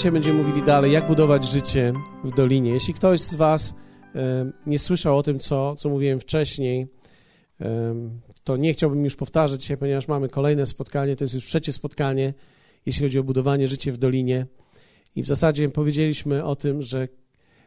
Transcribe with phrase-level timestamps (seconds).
[0.00, 1.92] Dzisiaj będziemy mówili dalej, jak budować życie
[2.24, 2.70] w Dolinie.
[2.70, 3.74] Jeśli ktoś z Was
[4.66, 6.86] nie słyszał o tym, co, co mówiłem wcześniej,
[8.44, 12.34] to nie chciałbym już powtarzać dzisiaj, ponieważ mamy kolejne spotkanie, to jest już trzecie spotkanie,
[12.86, 14.46] jeśli chodzi o budowanie życia w Dolinie.
[15.16, 17.08] I w zasadzie powiedzieliśmy o tym, że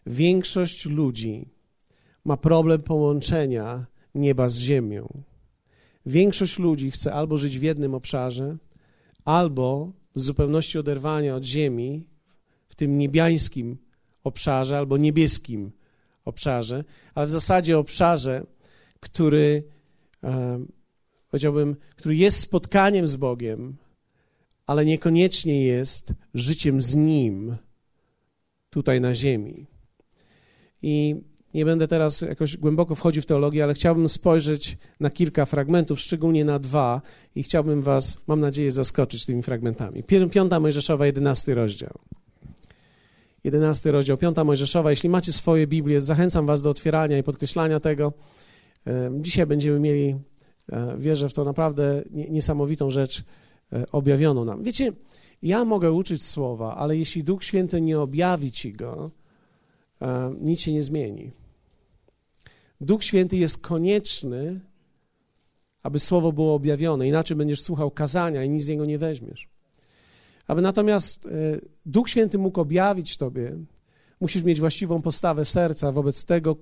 [0.05, 1.49] większość ludzi
[2.25, 5.23] ma problem połączenia nieba z ziemią.
[6.05, 8.57] Większość ludzi chce albo żyć w jednym obszarze,
[9.25, 12.12] albo w zupełności oderwania od ziemi,
[12.73, 13.77] w tym niebiańskim
[14.23, 15.71] obszarze albo niebieskim
[16.25, 16.83] obszarze,
[17.15, 18.45] ale w zasadzie obszarze,
[18.99, 19.63] który
[20.23, 20.65] e,
[21.29, 23.75] powiedziałbym, który jest spotkaniem z Bogiem,
[24.67, 27.55] ale niekoniecznie jest życiem z Nim
[28.69, 29.65] tutaj na ziemi.
[30.81, 31.15] I
[31.53, 36.45] nie będę teraz jakoś głęboko wchodził w teologię, ale chciałbym spojrzeć na kilka fragmentów, szczególnie
[36.45, 37.01] na dwa,
[37.35, 40.03] i chciałbym Was, mam nadzieję, zaskoczyć tymi fragmentami.
[40.31, 41.99] Piąta Mojżeszowa, jedenasty rozdział.
[43.43, 44.89] Jedenasty rozdział, piąta Mojżeszowa.
[44.89, 48.13] Jeśli macie swoje Biblię, zachęcam Was do otwierania i podkreślania tego.
[49.19, 50.15] Dzisiaj będziemy mieli,
[50.71, 53.23] e, wierzę w to, naprawdę niesamowitą rzecz
[53.73, 54.63] e, objawioną nam.
[54.63, 54.93] Wiecie,
[55.41, 59.11] ja mogę uczyć słowa, ale jeśli Duch Święty nie objawi Ci go,
[60.01, 61.31] e, nic się nie zmieni.
[62.81, 64.59] Duch Święty jest konieczny,
[65.83, 69.52] aby słowo było objawione, inaczej będziesz słuchał kazania i nic z niego nie weźmiesz.
[70.47, 71.29] Aby natomiast e,
[71.85, 73.57] Duch Święty mógł objawić Tobie,
[74.19, 76.55] musisz mieć właściwą postawę serca wobec tego,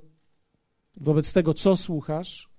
[0.97, 2.51] wobec tego, co słuchasz.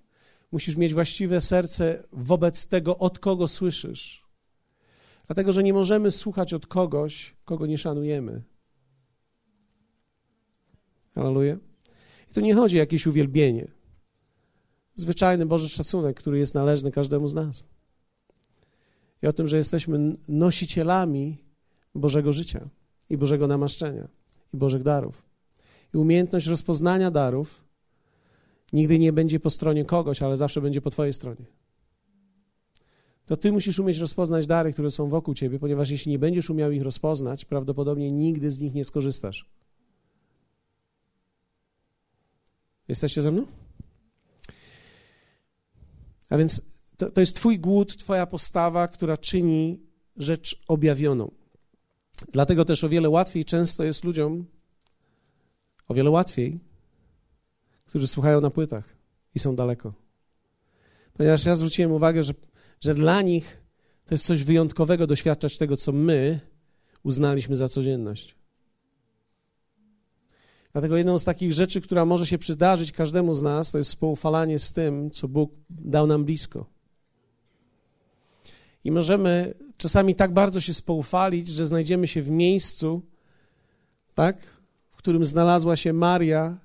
[0.51, 4.23] Musisz mieć właściwe serce wobec tego, od kogo słyszysz.
[5.27, 8.43] Dlatego, że nie możemy słuchać od kogoś, kogo nie szanujemy.
[11.15, 11.59] Hallelujah.
[12.31, 13.67] I tu nie chodzi o jakieś uwielbienie.
[14.95, 17.63] Zwyczajny Boży szacunek, który jest należny każdemu z nas.
[19.23, 21.37] I o tym, że jesteśmy nosicielami
[21.95, 22.69] Bożego życia
[23.09, 24.07] i Bożego namaszczenia
[24.53, 25.23] i Bożych darów.
[25.93, 27.63] I umiejętność rozpoznania darów
[28.73, 31.45] nigdy nie będzie po stronie kogoś, ale zawsze będzie po Twojej stronie.
[33.25, 36.71] To Ty musisz umieć rozpoznać dary, które są wokół Ciebie, ponieważ jeśli nie będziesz umiał
[36.71, 39.49] ich rozpoznać, prawdopodobnie nigdy z nich nie skorzystasz.
[42.87, 43.45] Jesteście ze mną?
[46.29, 46.72] A więc
[47.03, 49.79] to, to jest Twój głód, Twoja postawa, która czyni
[50.17, 51.31] rzecz objawioną.
[52.31, 54.45] Dlatego też o wiele łatwiej często jest ludziom,
[55.87, 56.59] o wiele łatwiej,
[57.85, 58.97] którzy słuchają na płytach
[59.35, 59.93] i są daleko.
[61.13, 62.33] Ponieważ ja zwróciłem uwagę, że,
[62.81, 63.57] że dla nich
[64.05, 66.39] to jest coś wyjątkowego doświadczać tego, co my
[67.03, 68.35] uznaliśmy za codzienność.
[70.71, 74.59] Dlatego jedną z takich rzeczy, która może się przydarzyć każdemu z nas, to jest spoufalanie
[74.59, 76.73] z tym, co Bóg dał nam blisko.
[78.83, 83.01] I możemy czasami tak bardzo się spoufalić, że znajdziemy się w miejscu,
[84.15, 84.37] tak,
[84.91, 86.57] w którym znalazła się Maria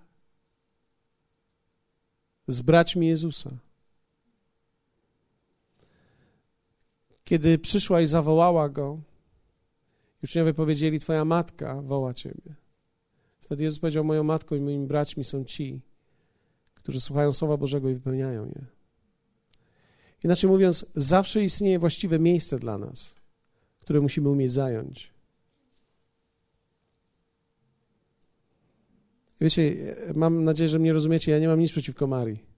[2.48, 3.50] z braćmi Jezusa.
[7.24, 9.00] Kiedy przyszła i zawołała go,
[10.24, 12.54] uczniowie powiedzieli: Twoja matka woła ciebie.
[13.40, 15.80] Wtedy Jezus powiedział: Moją matką i moimi braćmi są ci,
[16.74, 18.77] którzy słuchają Słowa Bożego i wypełniają je.
[20.24, 23.14] Inaczej mówiąc, zawsze istnieje właściwe miejsce dla nas,
[23.80, 25.10] które musimy umieć zająć.
[29.40, 32.48] Wiecie, mam nadzieję, że mnie rozumiecie, ja nie mam nic przeciwko Marii.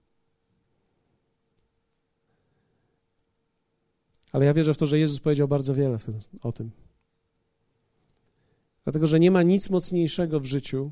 [4.31, 5.97] Ale ja wierzę w to, że Jezus powiedział bardzo wiele
[6.41, 6.71] o tym.
[8.83, 10.91] Dlatego, że nie ma nic mocniejszego w życiu,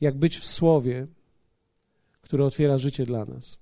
[0.00, 1.06] jak być w słowie,
[2.28, 3.58] które otwiera życie dla nas.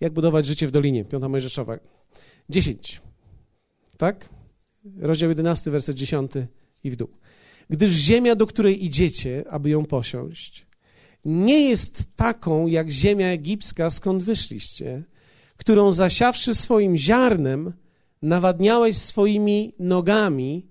[0.00, 1.04] Jak budować życie w Dolinie?
[1.04, 1.78] Piąta Mojżeszowa.
[2.50, 3.00] Dziesięć.
[3.96, 4.28] Tak?
[4.98, 6.32] Rozdział 11, werset 10
[6.84, 7.08] i w dół.
[7.70, 10.66] Gdyż ziemia, do której idziecie, aby ją posiąść,
[11.24, 15.02] nie jest taką jak ziemia egipska, skąd wyszliście,
[15.56, 17.72] którą zasiawszy swoim ziarnem,
[18.22, 20.66] nawadniałeś swoimi nogami,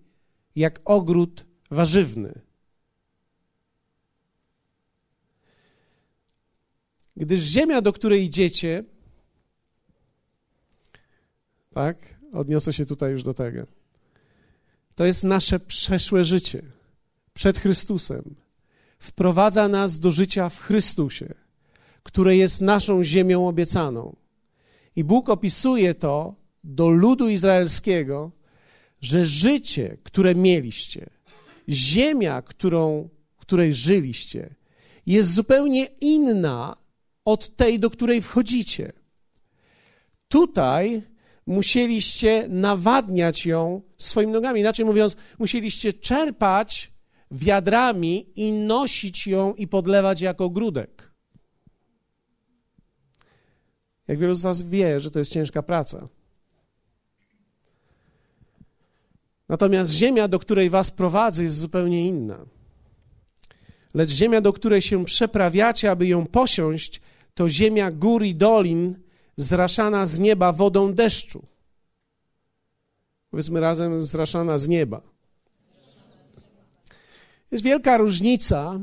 [0.56, 2.51] jak ogród warzywny.
[7.18, 8.84] Gdyż ziemia, do której idziecie,
[11.74, 11.98] tak,
[12.34, 13.68] odniosę się tutaj już do tego,
[14.96, 16.62] to jest nasze przeszłe życie
[17.34, 18.36] przed Chrystusem.
[19.00, 21.34] Wprowadza nas do życia w Chrystusie,
[22.04, 24.16] które jest naszą ziemią obiecaną.
[24.96, 28.32] I Bóg opisuje to do ludu izraelskiego,
[29.02, 31.10] że życie, które mieliście,
[31.70, 34.56] ziemia, którą, której żyliście,
[35.06, 36.81] jest zupełnie inna
[37.26, 38.94] od tej, do której wchodzicie.
[40.28, 41.02] Tutaj
[41.46, 44.60] musieliście nawadniać ją swoimi nogami.
[44.60, 46.92] Inaczej mówiąc, musieliście czerpać
[47.32, 51.12] wiadrami i nosić ją i podlewać jako grudek.
[54.08, 56.08] Jak wielu z Was wie, że to jest ciężka praca.
[59.50, 62.46] Natomiast ziemia, do której Was prowadzę, jest zupełnie inna.
[63.94, 67.02] Lecz ziemia, do której się przeprawiacie, aby ją posiąść,
[67.34, 68.96] to ziemia gór i dolin,
[69.38, 71.46] zraszana z nieba wodą deszczu.
[73.32, 75.02] Powiedzmy razem, zraszana z nieba.
[77.52, 78.80] Jest wielka różnica,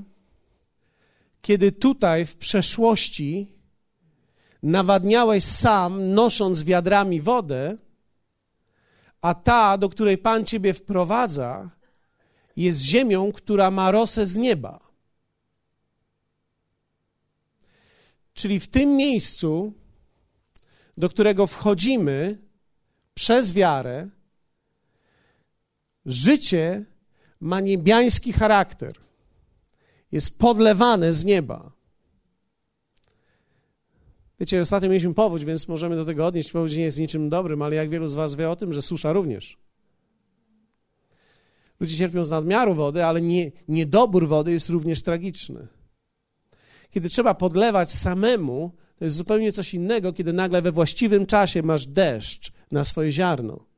[1.43, 3.53] kiedy tutaj w przeszłości
[4.63, 7.77] nawadniałeś sam, nosząc wiadrami wodę,
[9.21, 11.71] a ta, do której Pan Ciebie wprowadza,
[12.57, 14.88] jest ziemią, która ma rosę z nieba.
[18.39, 19.73] Czyli w tym miejscu,
[20.97, 22.39] do którego wchodzimy
[23.15, 24.09] przez wiarę,
[26.07, 26.85] życie
[27.41, 28.93] ma niebiański charakter.
[30.13, 31.73] Jest podlewane z nieba.
[34.41, 36.53] Wiecie, ostatnio mieliśmy powódź, więc możemy do tego odnieść.
[36.53, 39.13] Powódź nie jest niczym dobrym, ale jak wielu z Was wie o tym, że susza
[39.13, 39.59] również.
[41.81, 45.78] Ludzie cierpią z nadmiaru wody, ale nie, niedobór wody jest również tragiczny.
[46.91, 51.87] Kiedy trzeba podlewać samemu, to jest zupełnie coś innego, kiedy nagle we właściwym czasie masz
[51.87, 53.69] deszcz na swoje ziarno.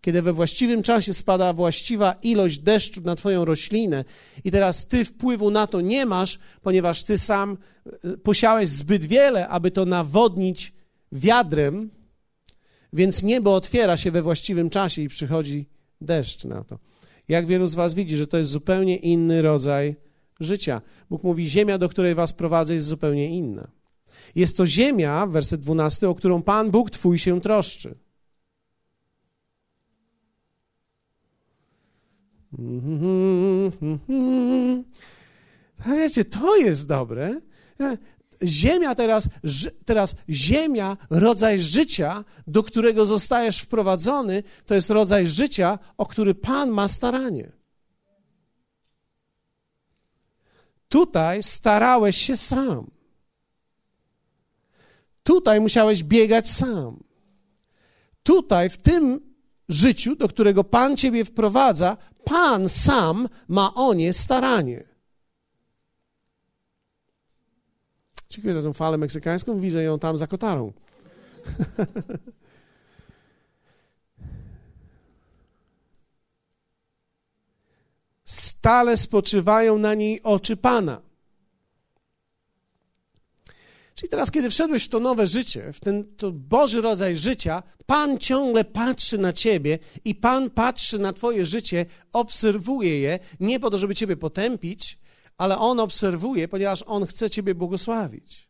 [0.00, 4.04] Kiedy we właściwym czasie spada właściwa ilość deszczu na Twoją roślinę,
[4.44, 9.48] i teraz Ty wpływu na to nie masz, ponieważ Ty sam e, posiałeś zbyt wiele,
[9.48, 10.72] aby to nawodnić
[11.12, 11.90] wiadrem,
[12.92, 15.68] więc niebo otwiera się we właściwym czasie i przychodzi
[16.00, 16.78] deszcz na to.
[17.28, 19.96] Jak wielu z Was widzi, że to jest zupełnie inny rodzaj
[20.44, 20.80] życia.
[21.10, 23.68] Bóg mówi: Ziemia, do której Was prowadzę, jest zupełnie inna.
[24.34, 27.94] Jest to ziemia, werset 12, o którą Pan Bóg Twój się troszczy.
[35.84, 37.40] A wiecie, to jest dobre.
[38.42, 39.28] Ziemia teraz,
[39.84, 46.70] teraz ziemia, rodzaj życia, do którego zostajesz wprowadzony, to jest rodzaj życia, o który Pan
[46.70, 47.52] ma staranie.
[50.92, 52.90] Tutaj starałeś się sam.
[55.22, 57.04] Tutaj musiałeś biegać sam.
[58.22, 59.20] Tutaj, w tym
[59.68, 64.84] życiu, do którego Pan Ciebie wprowadza, Pan sam ma o nie staranie.
[68.30, 70.72] Dziękuję za tę falę meksykańską, widzę ją tam za kotarą.
[78.32, 81.02] Stale spoczywają na niej oczy Pana.
[83.94, 88.18] Czyli teraz, kiedy wszedłeś w to nowe życie, w ten to Boży rodzaj życia, Pan
[88.18, 93.78] ciągle patrzy na ciebie i Pan patrzy na twoje życie, obserwuje je, nie po to,
[93.78, 94.98] żeby ciebie potępić,
[95.38, 98.48] ale On obserwuje, ponieważ On chce ciebie błogosławić.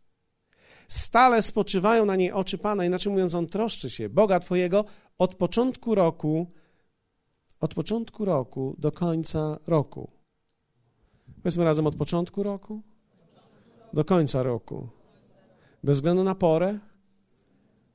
[0.89, 4.85] Stale spoczywają na niej oczy Pana, inaczej mówiąc, On troszczy się Boga Twojego
[5.19, 6.53] od początku roku,
[7.63, 10.11] od początku roku do końca roku.
[11.43, 12.83] Powiedzmy razem od początku roku
[13.93, 14.89] do końca roku.
[15.85, 16.79] Bez względu na porę,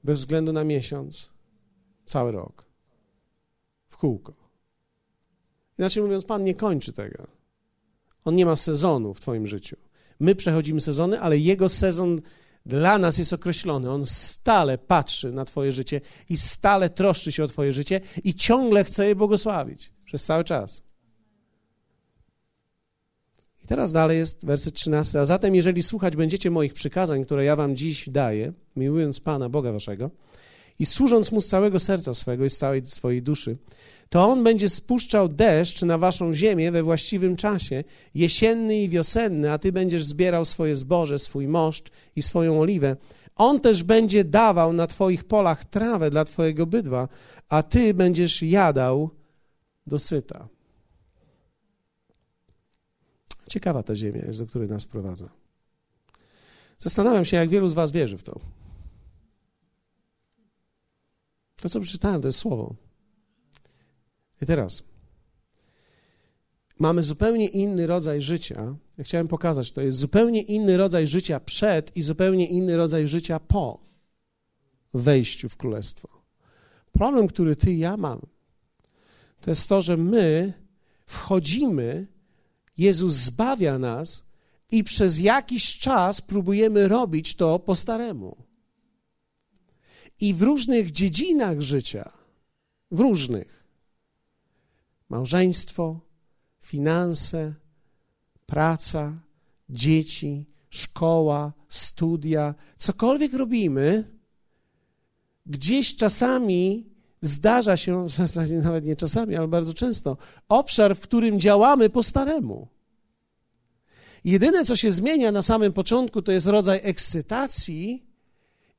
[0.03, 1.30] bez względu na miesiąc,
[2.06, 2.65] cały rok.
[3.88, 4.34] W kółko.
[5.80, 7.27] Inaczej mówiąc, Pan nie kończy tego.
[8.25, 9.77] On nie ma sezonu w Twoim życiu.
[10.20, 12.22] My przechodzimy sezony, ale Jego sezon
[12.67, 13.91] dla nas jest określony.
[13.91, 18.83] On stale patrzy na Twoje życie i stale troszczy się o Twoje życie i ciągle
[18.83, 20.83] chce je błogosławić przez cały czas.
[23.63, 25.19] I teraz dalej jest werset 13.
[25.19, 29.71] A zatem, jeżeli słuchać będziecie moich przykazań, które ja wam dziś daję, miłując Pana, Boga
[29.71, 30.12] waszego,
[30.79, 33.57] i służąc Mu z całego serca swego i z całej swojej duszy,
[34.10, 37.84] to On będzie spuszczał deszcz na waszą ziemię we właściwym czasie,
[38.15, 42.96] jesienny i wiosenny, a ty będziesz zbierał swoje zboże, swój moszcz i swoją oliwę.
[43.36, 47.07] On też będzie dawał na twoich polach trawę dla twojego bydła,
[47.50, 49.10] a ty będziesz jadał
[49.88, 50.48] dosyta.
[53.50, 55.29] Ciekawa ta ziemia jest, do której nas prowadza.
[56.79, 58.39] Zastanawiam się, jak wielu z Was wierzy w to.
[61.62, 62.76] To, co przeczytałem, to jest słowo.
[64.42, 64.84] I teraz
[66.80, 68.76] mamy zupełnie inny rodzaj życia.
[68.98, 73.40] Ja chciałem pokazać, to jest zupełnie inny rodzaj życia przed i zupełnie inny rodzaj życia
[73.40, 73.80] po
[74.94, 76.10] wejściu w królestwo.
[76.92, 78.22] Problem, który ty i ja mam,
[79.42, 80.54] to jest to, że my
[81.06, 82.08] wchodzimy
[82.78, 84.26] Jezus zbawia nas
[84.72, 88.47] i przez jakiś czas próbujemy robić to po staremu.
[90.19, 92.12] I w różnych dziedzinach życia,
[92.91, 93.63] w różnych,
[95.09, 96.00] małżeństwo,
[96.59, 97.53] finanse,
[98.45, 99.19] praca,
[99.69, 104.17] dzieci, szkoła, studia, cokolwiek robimy,
[105.45, 106.89] gdzieś czasami
[107.21, 108.05] zdarza się,
[108.63, 110.17] nawet nie czasami, ale bardzo często,
[110.50, 112.67] obszar, w którym działamy po staremu.
[114.24, 118.07] Jedyne, co się zmienia na samym początku, to jest rodzaj ekscytacji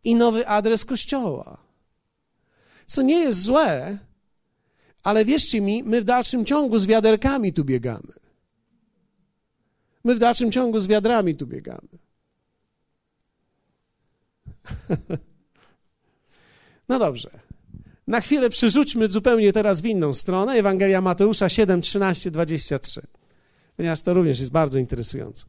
[0.04, 1.58] i nowy adres kościoła.
[2.86, 3.98] Co nie jest złe,
[5.02, 8.12] ale wierzcie mi, my w dalszym ciągu z wiaderkami tu biegamy.
[10.04, 11.88] My w dalszym ciągu z wiadrami tu biegamy.
[16.88, 17.30] No dobrze.
[18.06, 20.52] Na chwilę przerzućmy zupełnie teraz w inną stronę.
[20.52, 23.06] Ewangelia Mateusza 7, 13, 23.
[23.76, 25.44] Ponieważ to również jest bardzo interesujące.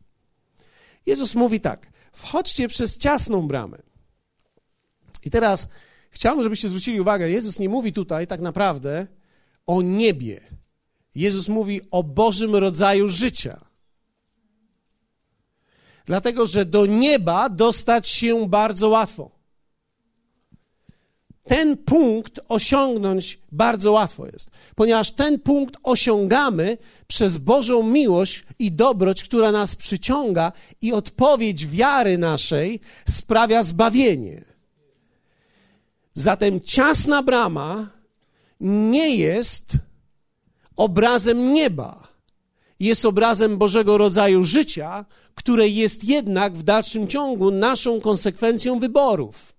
[1.06, 3.78] Jezus mówi tak: wchodźcie przez ciasną bramę.
[5.26, 5.70] I teraz
[6.12, 9.08] chciałbym, żebyście zwrócili uwagę, Jezus nie mówi tutaj tak naprawdę
[9.66, 10.42] o niebie.
[11.16, 13.66] Jezus mówi o Bożym rodzaju życia.
[16.06, 19.40] Dlatego, że do nieba dostać się bardzo łatwo.
[21.44, 29.24] Ten punkt osiągnąć bardzo łatwo jest, ponieważ ten punkt osiągamy przez Bożą miłość i dobroć,
[29.24, 34.49] która nas przyciąga, i odpowiedź wiary naszej sprawia zbawienie.
[36.20, 37.90] Zatem ciasna brama
[38.60, 39.78] nie jest
[40.76, 42.08] obrazem nieba,
[42.80, 49.54] jest obrazem Bożego rodzaju życia, które jest jednak w dalszym ciągu naszą konsekwencją wyborów.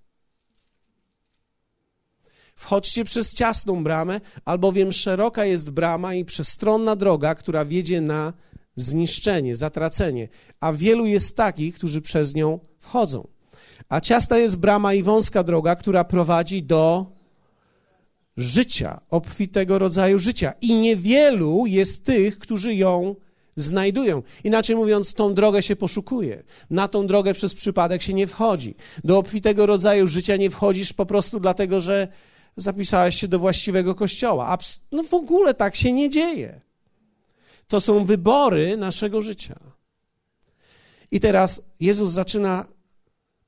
[2.55, 8.33] Wchodźcie przez ciasną bramę, albowiem szeroka jest brama i przestronna droga, która wiedzie na
[8.77, 10.29] zniszczenie, zatracenie,
[10.61, 13.40] a wielu jest takich, którzy przez nią wchodzą.
[13.91, 17.07] A ciasna jest brama i wąska droga, która prowadzi do
[18.37, 20.53] życia, obfitego rodzaju życia.
[20.61, 23.17] I niewielu jest tych, którzy ją
[23.57, 24.23] znajdują.
[24.45, 26.43] Inaczej mówiąc, tą drogę się poszukuje.
[26.71, 28.75] Na tą drogę przez przypadek się nie wchodzi.
[29.05, 32.09] Do obfitego rodzaju życia nie wchodzisz po prostu dlatego, że
[32.57, 34.59] zapisałeś się do właściwego kościoła.
[34.93, 36.61] No w ogóle tak się nie dzieje.
[37.69, 39.61] To są wybory naszego życia.
[41.11, 42.67] I teraz Jezus zaczyna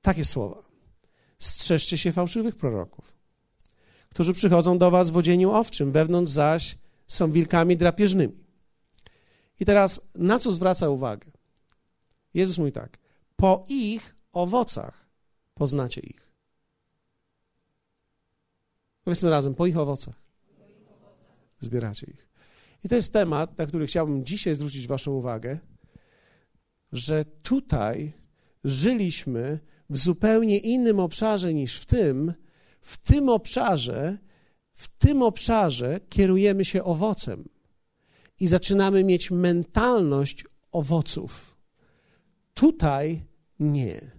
[0.03, 0.63] takie słowa.
[1.39, 3.13] Strzeżcie się fałszywych proroków,
[4.11, 8.43] którzy przychodzą do was w odzieniu owczym, wewnątrz zaś są wilkami drapieżnymi.
[9.61, 11.31] I teraz na co zwraca uwagę?
[12.35, 12.99] Jezus mówi tak:
[13.37, 15.07] Po ich owocach
[15.55, 16.29] poznacie ich.
[19.05, 20.23] Powiedzmy razem, po ich owocach.
[21.61, 22.29] Zbieracie ich.
[22.85, 25.59] I to jest temat, na który chciałbym dzisiaj zwrócić Waszą uwagę,
[26.93, 28.13] że tutaj
[28.65, 29.59] żyliśmy
[29.91, 32.35] w zupełnie innym obszarze niż w tym.
[32.81, 34.19] W tym obszarze,
[34.73, 37.49] w tym obszarze kierujemy się owocem
[38.41, 41.57] i zaczynamy mieć mentalność owoców.
[42.55, 43.25] Tutaj
[43.61, 44.11] nie.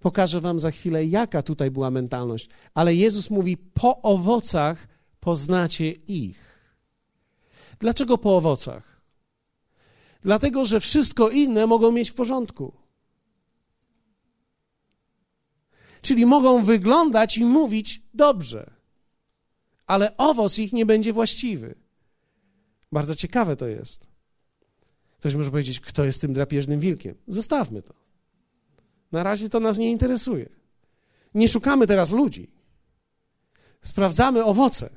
[0.00, 4.88] Pokażę Wam za chwilę, jaka tutaj była mentalność, ale Jezus mówi: Po owocach
[5.20, 6.54] poznacie ich.
[7.78, 9.00] Dlaczego po owocach?
[10.20, 12.83] Dlatego, że wszystko inne mogą mieć w porządku.
[16.04, 18.70] Czyli mogą wyglądać i mówić dobrze,
[19.86, 21.74] ale owoc ich nie będzie właściwy.
[22.92, 24.06] Bardzo ciekawe to jest.
[25.18, 27.14] Ktoś może powiedzieć, kto jest tym drapieżnym wilkiem.
[27.28, 27.94] Zostawmy to.
[29.12, 30.48] Na razie to nas nie interesuje.
[31.34, 32.50] Nie szukamy teraz ludzi.
[33.82, 34.90] Sprawdzamy owoce.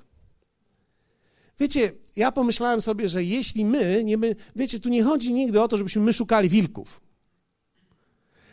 [1.59, 5.67] Wiecie, ja pomyślałem sobie, że jeśli my, nie my, wiecie, tu nie chodzi nigdy o
[5.67, 7.06] to, żebyśmy my szukali wilków.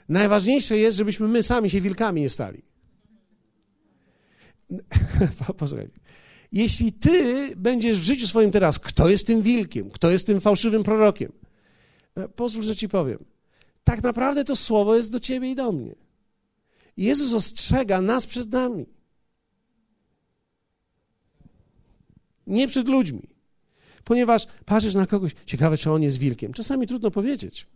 [0.08, 2.62] Najważniejsze jest, żebyśmy my sami się wilkami nie stali.
[5.56, 5.88] Posłuchaj.
[6.52, 10.82] Jeśli ty będziesz w życiu swoim teraz, kto jest tym wilkiem, kto jest tym fałszywym
[10.82, 11.32] prorokiem,
[12.14, 13.24] e, pozwól, że ci powiem.
[13.84, 15.94] Tak naprawdę to słowo jest do ciebie i do mnie.
[16.96, 18.86] Jezus ostrzega nas przed nami.
[22.46, 23.22] Nie przed ludźmi.
[24.04, 26.52] Ponieważ patrzysz na kogoś, ciekawe, czy on jest wilkiem.
[26.52, 27.66] Czasami trudno powiedzieć.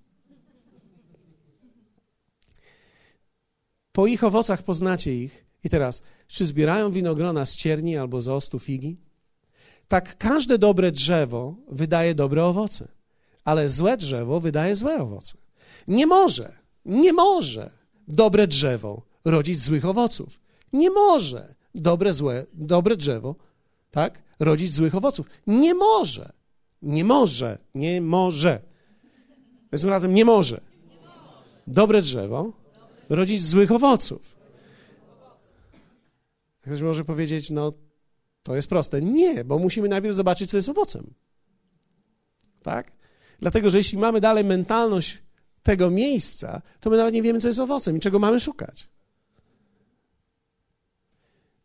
[3.99, 5.47] Po ich owocach poznacie ich.
[5.64, 8.97] I teraz, czy zbierają winogrona z cierni albo z ostu figi?
[9.88, 12.88] Tak każde dobre drzewo wydaje dobre owoce,
[13.45, 15.38] ale złe drzewo wydaje złe owoce.
[15.88, 16.52] Nie może,
[16.85, 17.71] nie może
[18.09, 20.40] dobre drzewo rodzić złych owoców.
[20.73, 23.35] Nie może dobre, złe, dobre drzewo,
[23.90, 25.26] tak, rodzić złych owoców.
[25.47, 26.33] Nie może,
[26.83, 28.61] nie może, nie może.
[29.71, 30.61] Powiedzmy razem, nie może.
[31.67, 32.67] Dobre drzewo
[33.09, 34.38] rodzić złych owoców.
[36.61, 37.73] Ktoś może powiedzieć, no
[38.43, 39.03] to jest proste.
[39.03, 41.15] Nie, bo musimy najpierw zobaczyć, co jest owocem.
[42.62, 42.93] Tak?
[43.41, 45.23] Dlatego, że jeśli mamy dalej mentalność
[45.62, 48.88] tego miejsca, to my nawet nie wiemy, co jest owocem i czego mamy szukać.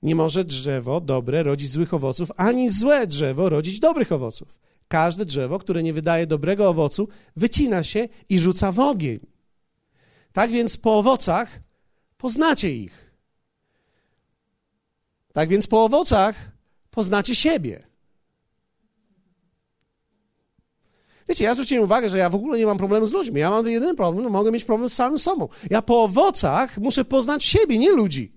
[0.02, 4.60] Nie może drzewo dobre rodzić złych owoców, ani złe drzewo rodzić dobrych owoców.
[4.88, 9.33] Każde drzewo, które nie wydaje dobrego owocu, wycina się i rzuca w ogień.
[10.34, 11.60] Tak więc po owocach
[12.18, 13.12] poznacie ich.
[15.34, 16.36] Tak więc po owocach
[16.92, 17.84] poznacie siebie.
[21.30, 23.40] Wiecie, ja zwróciłem uwagę, że ja w ogóle nie mam problemu z ludźmi.
[23.40, 25.50] Ja mam jeden problem, mogę mieć problem z samym sobą.
[25.70, 28.32] Ja po owocach muszę poznać siebie, nie ludzi.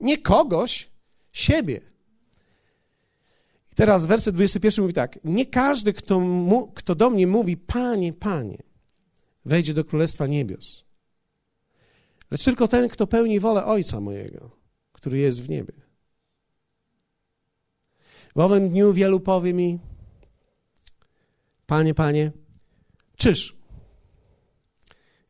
[0.00, 0.90] Nie kogoś,
[1.32, 1.80] siebie.
[3.72, 5.18] I teraz werset 21 mówi tak.
[5.24, 8.58] Nie każdy, kto, mu, kto do mnie mówi, Panie, Panie,
[9.44, 10.84] wejdzie do Królestwa Niebios.
[12.30, 14.50] Lecz tylko ten, kto pełni wolę Ojca mojego,
[14.92, 15.72] który jest w niebie.
[18.36, 19.78] W owym dniu wielu powie mi,
[21.66, 22.32] Panie, Panie,
[23.16, 23.58] czyż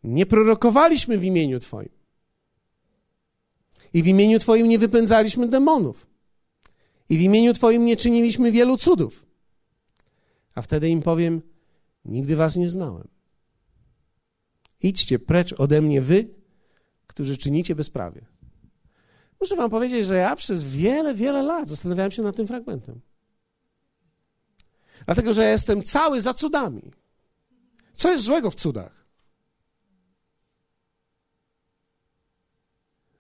[0.04, 1.88] nie prorokowaliśmy w imieniu Twoim
[3.92, 6.06] i w imieniu Twoim nie wypędzaliśmy demonów
[7.08, 9.26] i w imieniu Twoim nie czyniliśmy wielu cudów?
[10.54, 11.42] A wtedy im powiem,
[12.04, 13.08] nigdy Was nie znałem.
[14.82, 16.28] Idźcie precz ode mnie wy,
[17.06, 18.26] którzy czynicie bezprawie.
[19.40, 23.00] Muszę wam powiedzieć, że ja przez wiele, wiele lat zastanawiałem się nad tym fragmentem.
[25.06, 26.92] Dlatego, że ja jestem cały za cudami.
[27.92, 29.06] Co jest złego w cudach?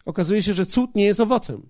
[0.04, 1.68] Okazuje się, że cud nie jest owocem.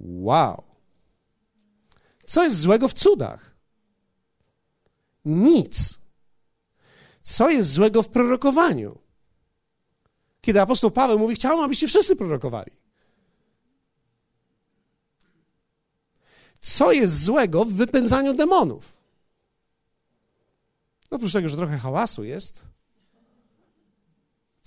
[0.00, 0.64] Wow.
[2.24, 3.45] Co jest złego w cudach?
[5.26, 5.98] Nic.
[7.22, 8.98] Co jest złego w prorokowaniu?
[10.40, 12.72] Kiedy apostoł Paweł mówi, chciałbym, abyście wszyscy prorokowali.
[16.60, 18.92] Co jest złego w wypędzaniu demonów?
[21.10, 22.64] Oprócz tego, że trochę hałasu jest,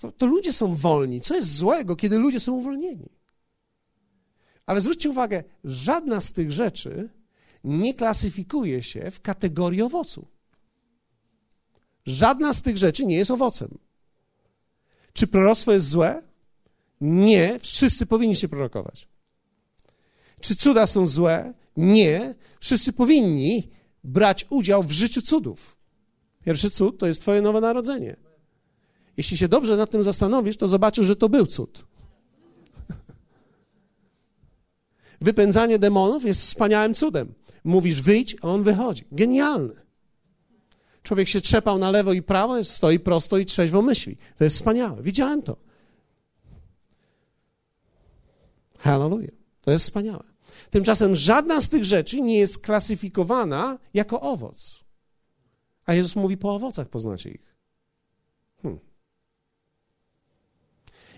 [0.00, 1.20] to, to ludzie są wolni.
[1.20, 3.08] Co jest złego, kiedy ludzie są uwolnieni?
[4.66, 7.08] Ale zwróćcie uwagę, żadna z tych rzeczy
[7.64, 10.26] nie klasyfikuje się w kategorii owocu.
[12.06, 13.78] Żadna z tych rzeczy nie jest owocem.
[15.12, 16.22] Czy proroctwo jest złe?
[17.00, 19.08] Nie, wszyscy powinni się prorokować.
[20.40, 21.54] Czy cuda są złe?
[21.76, 23.68] Nie, wszyscy powinni
[24.04, 25.76] brać udział w życiu cudów.
[26.44, 28.16] Pierwszy cud to jest Twoje nowe narodzenie.
[29.16, 31.86] Jeśli się dobrze nad tym zastanowisz, to zobaczysz, że to był cud.
[35.20, 37.34] Wypędzanie demonów jest wspaniałym cudem.
[37.64, 39.04] Mówisz wyjdź, a on wychodzi.
[39.12, 39.79] Genialne.
[41.02, 44.16] Człowiek się trzepał na lewo i prawo, stoi prosto i trzeźwo myśli.
[44.38, 45.02] To jest wspaniałe.
[45.02, 45.56] Widziałem to.
[48.78, 49.34] Hallelujah.
[49.60, 50.24] To jest wspaniałe.
[50.70, 54.84] Tymczasem żadna z tych rzeczy nie jest klasyfikowana jako owoc.
[55.86, 57.56] A Jezus mówi, po owocach poznacie ich.
[58.62, 58.80] Hmm.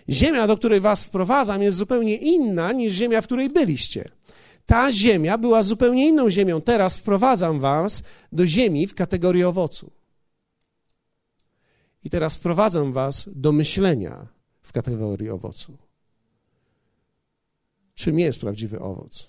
[0.09, 4.05] Ziemia, do której was wprowadzam, jest zupełnie inna niż ziemia, w której byliście.
[4.65, 6.61] Ta ziemia była zupełnie inną ziemią.
[6.61, 9.91] Teraz wprowadzam was do ziemi w kategorii owocu.
[12.03, 14.27] I teraz wprowadzam was do myślenia
[14.61, 15.77] w kategorii owocu.
[17.95, 19.27] Czym jest prawdziwy owoc?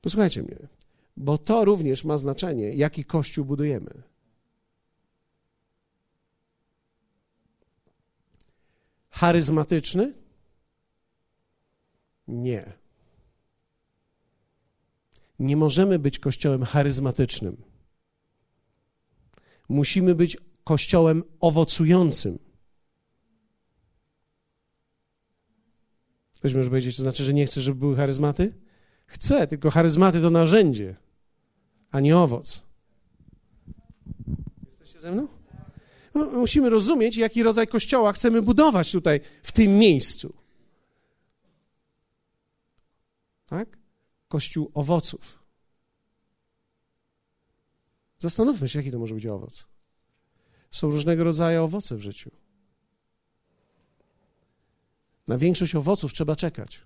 [0.00, 0.56] Posłuchajcie mnie,
[1.16, 4.02] bo to również ma znaczenie, jaki kościół budujemy.
[9.10, 10.12] Charyzmatyczny?
[12.28, 12.81] Nie.
[15.42, 17.56] Nie możemy być kościołem charyzmatycznym.
[19.68, 22.38] Musimy być kościołem owocującym.
[26.34, 28.54] Ktoś może powiedzieć, to znaczy, że nie chce, żeby były charyzmaty?
[29.06, 30.96] Chcę, tylko charyzmaty to narzędzie,
[31.90, 32.66] a nie owoc.
[34.66, 35.28] Jesteście ze mną?
[36.14, 40.34] No, musimy rozumieć, jaki rodzaj kościoła chcemy budować tutaj, w tym miejscu.
[43.46, 43.81] Tak?
[44.32, 45.42] Kościół owoców.
[48.18, 49.66] Zastanówmy się, jaki to może być owoc.
[50.70, 52.30] Są różnego rodzaju owoce w życiu.
[55.28, 56.80] Na większość owoców trzeba czekać.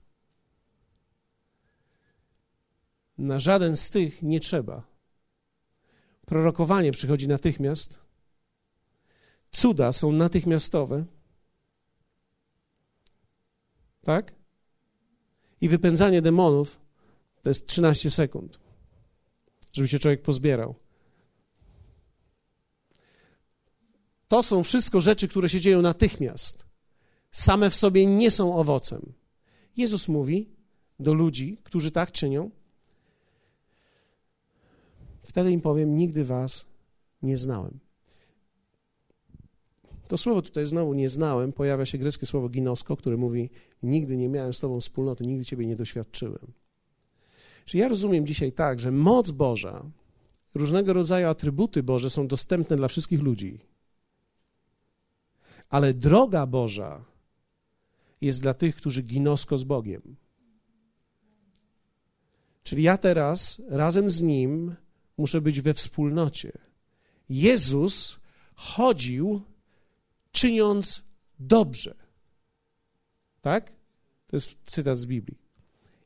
[3.18, 4.82] Na żaden z tych nie trzeba.
[6.26, 7.98] Prorokowanie przychodzi natychmiast.
[9.50, 11.04] Cuda są natychmiastowe.
[14.02, 14.34] Tak?
[15.60, 16.85] I wypędzanie demonów
[17.46, 18.58] to jest 13 sekund,
[19.72, 20.74] żeby się człowiek pozbierał.
[24.28, 26.66] to są wszystko rzeczy, które się dzieją natychmiast.
[27.30, 29.12] Same w sobie nie są owocem.
[29.76, 30.50] Jezus mówi
[31.00, 32.50] do ludzi, którzy tak czynią,
[35.22, 36.66] wtedy im powiem: Nigdy was
[37.22, 37.78] nie znałem.
[40.08, 43.50] To słowo tutaj znowu nie znałem, pojawia się greckie słowo ginosko, które mówi:
[43.82, 46.65] Nigdy nie miałem z Tobą wspólnoty, nigdy Ciebie nie doświadczyłem.
[47.66, 49.84] Czyli ja rozumiem dzisiaj tak, że moc Boża,
[50.54, 53.58] różnego rodzaju atrybuty Boże są dostępne dla wszystkich ludzi.
[55.68, 57.04] Ale droga Boża
[58.20, 60.16] jest dla tych, którzy ginosko z Bogiem.
[62.62, 64.74] Czyli ja teraz razem z Nim
[65.18, 66.52] muszę być we wspólnocie.
[67.28, 68.20] Jezus
[68.54, 69.42] chodził
[70.32, 71.04] czyniąc
[71.38, 71.94] dobrze.
[73.40, 73.72] Tak?
[74.26, 75.38] To jest cytat z Biblii.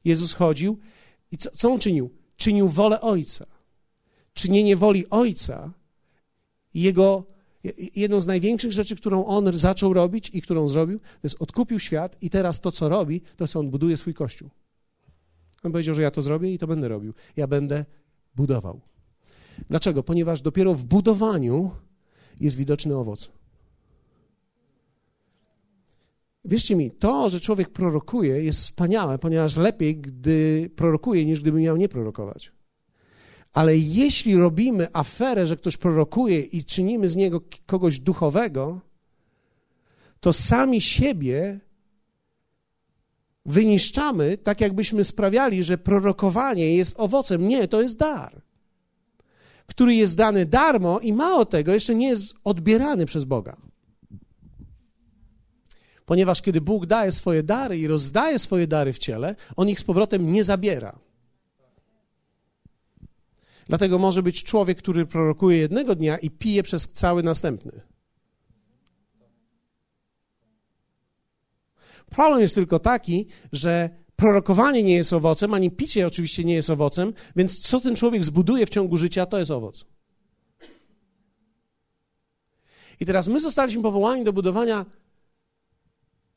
[0.05, 0.79] Jezus chodził
[1.33, 2.11] i co, co on czynił?
[2.37, 3.47] Czynił wolę Ojca.
[4.35, 5.73] Czynienie woli Ojca,
[6.75, 7.25] jego,
[7.97, 12.17] jedną z największych rzeczy, którą on zaczął robić i którą zrobił, to jest odkupił świat
[12.21, 14.51] i teraz to, co robi, to jest on buduje swój Kościół.
[15.63, 17.15] On powiedział, że ja to zrobię i to będę robił.
[17.37, 17.85] Ja będę
[18.37, 18.81] budował.
[19.69, 20.03] Dlaczego?
[20.03, 21.71] Ponieważ dopiero w budowaniu
[22.41, 23.31] jest widoczny owoc.
[26.45, 31.77] Wierzcie mi, to, że człowiek prorokuje, jest wspaniałe, ponieważ lepiej, gdy prorokuje, niż gdyby miał
[31.77, 32.53] nie prorokować.
[33.53, 38.81] Ale jeśli robimy aferę, że ktoś prorokuje i czynimy z niego kogoś duchowego,
[40.21, 41.61] to sami siebie
[43.47, 47.49] wyniszczamy, tak jakbyśmy sprawiali, że prorokowanie jest owocem.
[47.49, 48.43] Nie, to jest dar,
[49.67, 53.70] który jest dany darmo i mało tego, jeszcze nie jest odbierany przez Boga.
[56.11, 59.85] Ponieważ kiedy Bóg daje swoje dary i rozdaje swoje dary w ciele, on ich z
[59.85, 60.99] powrotem nie zabiera.
[63.67, 67.81] Dlatego może być człowiek, który prorokuje jednego dnia i pije przez cały następny.
[72.11, 77.13] Problem jest tylko taki, że prorokowanie nie jest owocem, ani picie oczywiście nie jest owocem,
[77.37, 79.85] więc co ten człowiek zbuduje w ciągu życia, to jest owoc.
[83.01, 84.87] I teraz my zostaliśmy powołani do budowania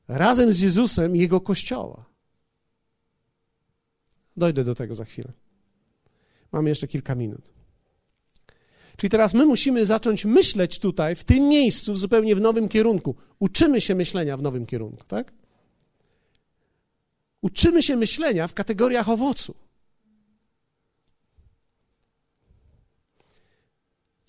[0.08, 2.06] razem z Jezusem Jego Kościoła.
[4.38, 5.32] Dojdę do tego za chwilę.
[6.52, 7.54] Mamy jeszcze kilka minut.
[8.98, 13.16] Czyli teraz my musimy zacząć myśleć tutaj, w tym miejscu, zupełnie w nowym kierunku.
[13.40, 15.34] Uczymy się myślenia w nowym kierunku, tak?
[17.42, 19.56] Uczymy się myślenia w kategoriach owocu.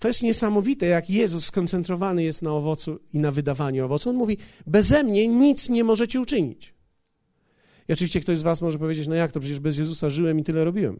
[0.05, 4.09] To jest niesamowite, jak Jezus skoncentrowany jest na owocu i na wydawaniu owocu.
[4.09, 4.37] On mówi:
[4.67, 6.73] Beze mnie nic nie możecie uczynić.
[7.89, 10.43] I oczywiście ktoś z Was może powiedzieć: No jak to przecież bez Jezusa żyłem i
[10.43, 10.99] tyle robiłem.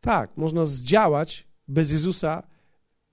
[0.00, 2.42] Tak, można zdziałać bez Jezusa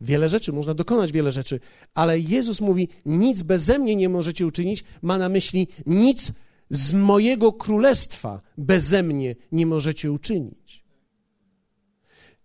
[0.02, 1.60] wiele rzeczy, można dokonać wiele rzeczy,
[1.94, 4.84] ale Jezus mówi: Nic beze mnie nie możecie uczynić.
[5.02, 6.32] Ma na myśli: Nic
[6.70, 10.84] z mojego królestwa beze mnie nie możecie uczynić.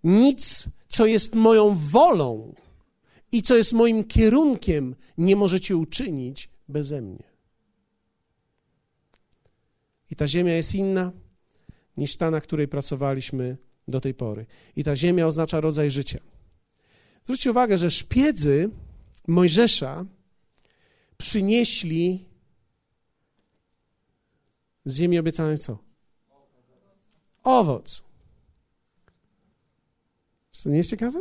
[0.05, 2.55] Nic co jest moją wolą
[3.33, 7.25] i co jest moim kierunkiem, nie możecie uczynić beze mnie.
[10.11, 11.13] I ta ziemia jest inna
[11.97, 13.57] niż ta, na której pracowaliśmy
[13.89, 14.47] do tej pory.
[14.77, 16.19] I ta ziemia oznacza rodzaj życia.
[17.25, 18.71] Zwróćcie uwagę, że szpiedzy
[19.27, 20.05] Mojżesza
[21.17, 22.25] przynieśli
[24.85, 25.79] z ziemi obiecanej co?
[27.43, 28.03] Owoc.
[30.55, 31.21] Czy to nie jest ciekawe?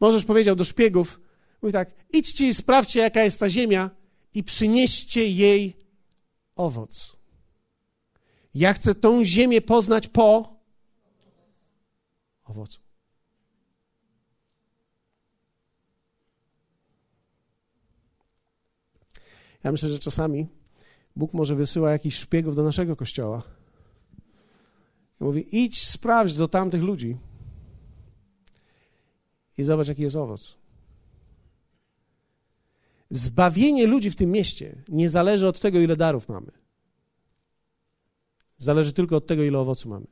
[0.00, 1.20] Możesz powiedział do szpiegów,
[1.62, 3.90] mówi tak, idźcie i sprawdźcie, jaka jest ta ziemia
[4.34, 5.76] i przynieście jej
[6.56, 7.16] owoc.
[8.54, 10.56] Ja chcę tą ziemię poznać po
[12.44, 12.80] owocu.
[19.64, 20.46] Ja myślę, że czasami
[21.16, 23.42] Bóg może wysyła jakichś szpiegów do naszego kościoła.
[25.20, 27.16] I mówi: idź, sprawdź do tamtych ludzi
[29.58, 30.56] i zobacz, jaki jest owoc.
[33.10, 36.52] Zbawienie ludzi w tym mieście nie zależy od tego, ile darów mamy.
[38.58, 40.06] Zależy tylko od tego, ile owocu mamy.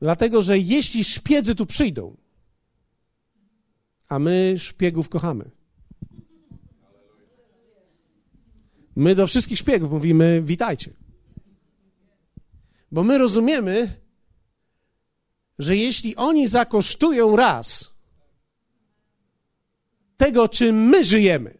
[0.00, 2.16] Dlatego, że jeśli szpiedzy tu przyjdą,
[4.08, 5.50] a my szpiegów kochamy,
[8.96, 10.90] my do wszystkich szpiegów mówimy: witajcie.
[12.92, 14.00] Bo my rozumiemy,
[15.58, 17.97] że jeśli oni zakosztują raz,
[20.18, 21.58] tego, czym my żyjemy,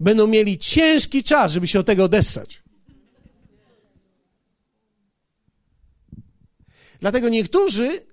[0.00, 2.62] będą mieli ciężki czas, żeby się od tego odessać.
[7.00, 8.06] Dlatego niektórzy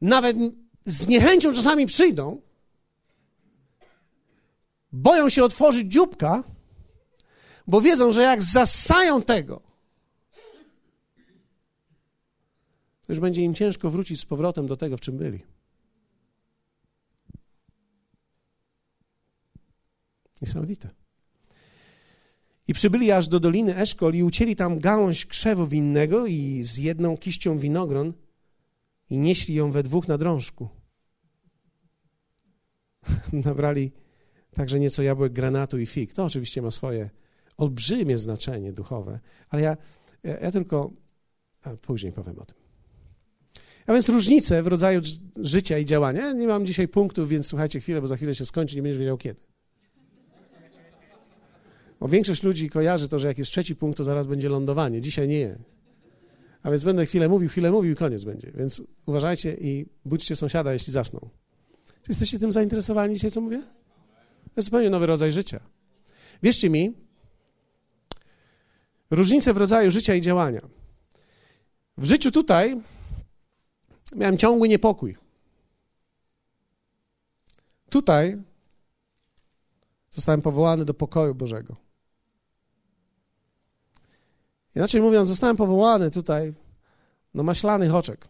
[0.00, 0.36] nawet
[0.84, 2.42] z niechęcią czasami przyjdą,
[4.92, 6.44] boją się otworzyć dzióbka,
[7.66, 9.62] bo wiedzą, że jak zasają tego,
[13.06, 15.49] to już będzie im ciężko wrócić z powrotem do tego, w czym byli.
[20.42, 20.90] Niesamowite.
[22.68, 27.16] I przybyli aż do doliny Eszkol i ucięli tam gałąź krzewu winnego i z jedną
[27.16, 28.12] kiścią winogron
[29.10, 30.68] i nieśli ją we dwóch na drążku.
[33.32, 33.92] Nabrali
[34.54, 36.12] także nieco jabłek granatu i fig.
[36.12, 37.10] To oczywiście ma swoje
[37.56, 39.76] olbrzymie znaczenie duchowe, ale ja,
[40.22, 40.92] ja, ja tylko
[41.82, 42.56] później powiem o tym.
[43.86, 45.00] A więc różnice w rodzaju
[45.36, 46.20] życia i działania.
[46.20, 48.98] Ja nie mam dzisiaj punktów, więc słuchajcie chwilę, bo za chwilę się skończy, nie będziesz
[48.98, 49.49] wiedział kiedy.
[52.00, 55.00] Bo większość ludzi kojarzy to, że jak jest trzeci punkt, to zaraz będzie lądowanie.
[55.00, 55.58] Dzisiaj nie.
[56.62, 58.52] A więc będę chwilę mówił, chwilę mówił i koniec będzie.
[58.54, 61.30] Więc uważajcie i budźcie sąsiada, jeśli zasnął.
[62.02, 63.62] Czy jesteście tym zainteresowani dzisiaj, co mówię?
[64.44, 65.60] To jest zupełnie nowy rodzaj życia.
[66.42, 66.92] Wierzcie mi,
[69.10, 70.60] różnice w rodzaju życia i działania.
[71.98, 72.80] W życiu tutaj
[74.16, 75.16] miałem ciągły niepokój.
[77.90, 78.42] Tutaj
[80.10, 81.89] zostałem powołany do pokoju Bożego.
[84.76, 86.54] Inaczej mówiąc, zostałem powołany tutaj
[87.34, 88.28] do maślanych oczek.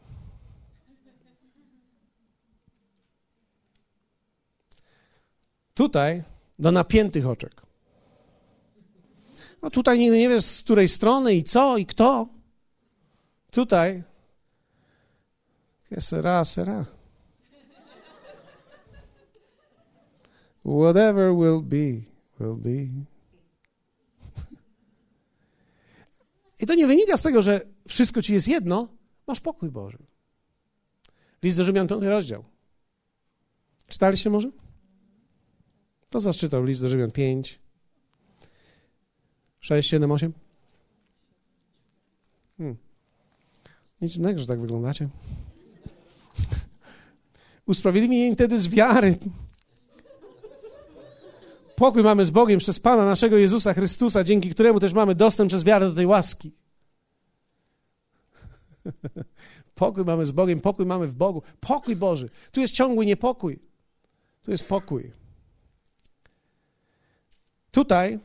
[5.75, 6.23] Tutaj
[6.59, 7.63] do napiętych oczek.
[9.63, 12.29] No tutaj nigdy nie wiesz, z której strony i co i kto.
[13.51, 14.03] Tutaj
[15.91, 16.87] que será, será.
[20.63, 22.07] Whatever will be,
[22.39, 22.89] will be.
[26.61, 28.89] I to nie wynika z tego, że wszystko ci jest jedno,
[29.27, 29.99] masz pokój Boży.
[31.43, 32.45] List do Rzymian, piąty rozdział.
[33.89, 34.51] Czytaliście może?
[36.11, 37.59] To zaczytał list do Rzymian 5,
[39.61, 40.33] 6, 7, 8.
[42.59, 42.77] Hmm.
[44.01, 45.09] Nic dziwnego, że tak wyglądacie.
[47.67, 49.19] Usprawiedliwieni wtedy z wiary.
[51.81, 55.65] Pokój mamy z Bogiem przez Pana naszego Jezusa Chrystusa, dzięki któremu też mamy dostęp przez
[55.65, 56.53] wiarę do tej łaski.
[59.75, 61.43] Pokój mamy z Bogiem, pokój mamy w Bogu.
[61.61, 62.31] Pokój Boży.
[62.53, 63.59] Tu jest ciągły niepokój.
[64.43, 65.13] Tu jest pokój.
[67.71, 68.19] Tutaj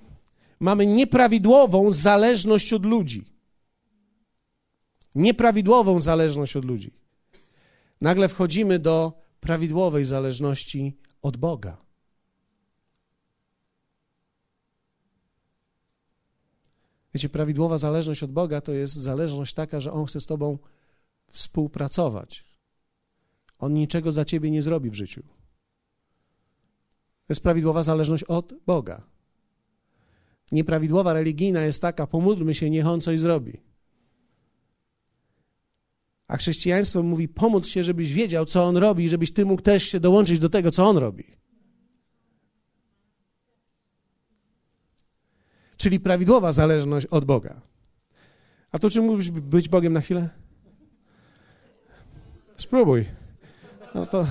[0.59, 3.25] mamy nieprawidłową zależność od ludzi.
[5.15, 6.91] Nieprawidłową zależność od ludzi.
[8.01, 11.84] Nagle wchodzimy do prawidłowej zależności od Boga.
[17.15, 20.57] Wiecie, prawidłowa zależność od Boga to jest zależność taka, że On chce z Tobą
[21.31, 22.45] współpracować.
[23.59, 25.21] On niczego za Ciebie nie zrobi w życiu.
[27.25, 29.01] To jest prawidłowa zależność od Boga.
[30.51, 33.61] Nieprawidłowa religijna jest taka, pomódlmy się, niech On coś zrobi.
[36.27, 39.99] A chrześcijaństwo mówi, pomóc się, żebyś wiedział, co On robi, żebyś Ty mógł też się
[39.99, 41.23] dołączyć do tego, co On robi.
[45.77, 47.61] Czyli prawidłowa zależność od Boga.
[48.71, 50.29] A to czy mógłbyś być Bogiem na chwilę?
[52.57, 53.05] Spróbuj.
[53.95, 54.27] No to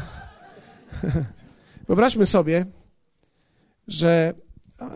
[1.88, 2.66] wyobraźmy sobie,
[3.88, 4.34] że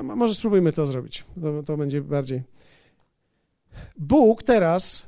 [0.02, 1.24] może spróbujmy to zrobić.
[1.40, 2.42] To, to będzie bardziej.
[3.98, 5.06] Bóg teraz,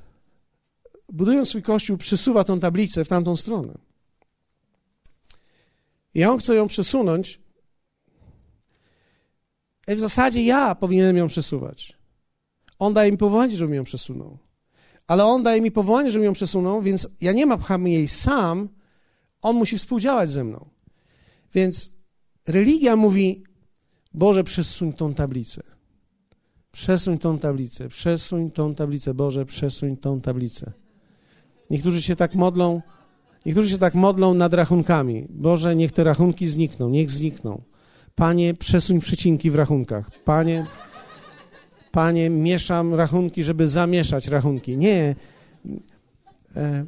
[1.12, 3.79] budując swój kościół, przesuwa tą tablicę w tamtą stronę.
[6.14, 7.39] I on chce ją przesunąć
[9.96, 11.98] w zasadzie ja powinienem ją przesuwać.
[12.79, 14.38] On daje mi powołanie, żebym ją przesunął.
[15.07, 18.68] Ale on daje mi powołanie, żebym ją przesunął, więc ja nie mam jej sam,
[19.42, 20.68] on musi współdziałać ze mną.
[21.55, 21.96] Więc
[22.46, 23.44] religia mówi,
[24.14, 25.62] Boże, przesuń tą tablicę.
[26.72, 30.72] Przesuń tą tablicę, przesuń tą tablicę, Boże, przesuń tą tablicę.
[31.70, 32.83] Niektórzy się tak modlą,
[33.46, 35.26] niektórzy się tak modlą nad rachunkami.
[35.29, 37.62] Boże, niech te rachunki znikną, niech znikną.
[38.14, 40.11] Panie, przesuń przecinki w rachunkach.
[40.25, 40.66] Panie,
[41.90, 44.77] Panie, mieszam rachunki, żeby zamieszać rachunki.
[44.77, 45.14] Nie.
[46.57, 46.87] E,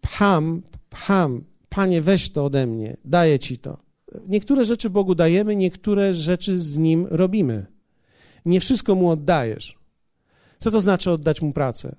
[0.00, 1.44] pcham, pcham.
[1.68, 3.78] Panie, weź to ode mnie, daję Ci to.
[4.28, 7.66] Niektóre rzeczy Bogu dajemy, niektóre rzeczy z Nim robimy.
[8.44, 9.78] Nie wszystko Mu oddajesz.
[10.58, 11.96] Co to znaczy oddać Mu pracę?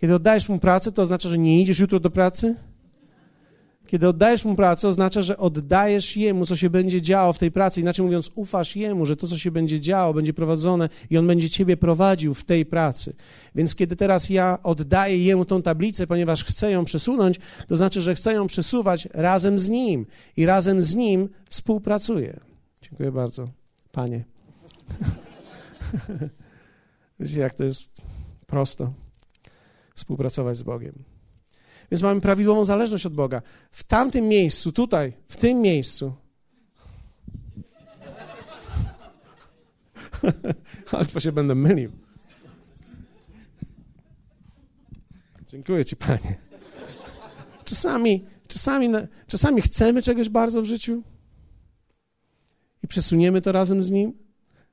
[0.00, 2.54] Kiedy oddajesz Mu pracę, to oznacza, że nie idziesz jutro do pracy?
[3.86, 7.80] Kiedy oddajesz mu pracę, oznacza, że oddajesz jemu, co się będzie działo w tej pracy.
[7.80, 11.50] Inaczej mówiąc, ufasz jemu, że to, co się będzie działo, będzie prowadzone i on będzie
[11.50, 13.16] ciebie prowadził w tej pracy.
[13.54, 18.14] Więc kiedy teraz ja oddaję jemu tą tablicę, ponieważ chcę ją przesunąć, to znaczy, że
[18.14, 22.40] chcę ją przesuwać razem z nim i razem z nim współpracuję.
[22.82, 23.48] Dziękuję bardzo,
[23.92, 24.24] panie.
[27.20, 27.88] Wiecie, jak to jest
[28.46, 28.92] prosto
[29.94, 31.15] współpracować z Bogiem.
[31.90, 33.42] Więc mamy prawidłową zależność od Boga.
[33.70, 36.12] W tamtym miejscu, tutaj, w tym miejscu.
[40.92, 41.92] Albo się będę mylił.
[45.46, 46.36] Dziękuję Ci, Panie.
[47.64, 48.88] Czasami, czasami,
[49.26, 51.02] czasami chcemy czegoś bardzo w życiu
[52.82, 54.12] i przesuniemy to razem z Nim,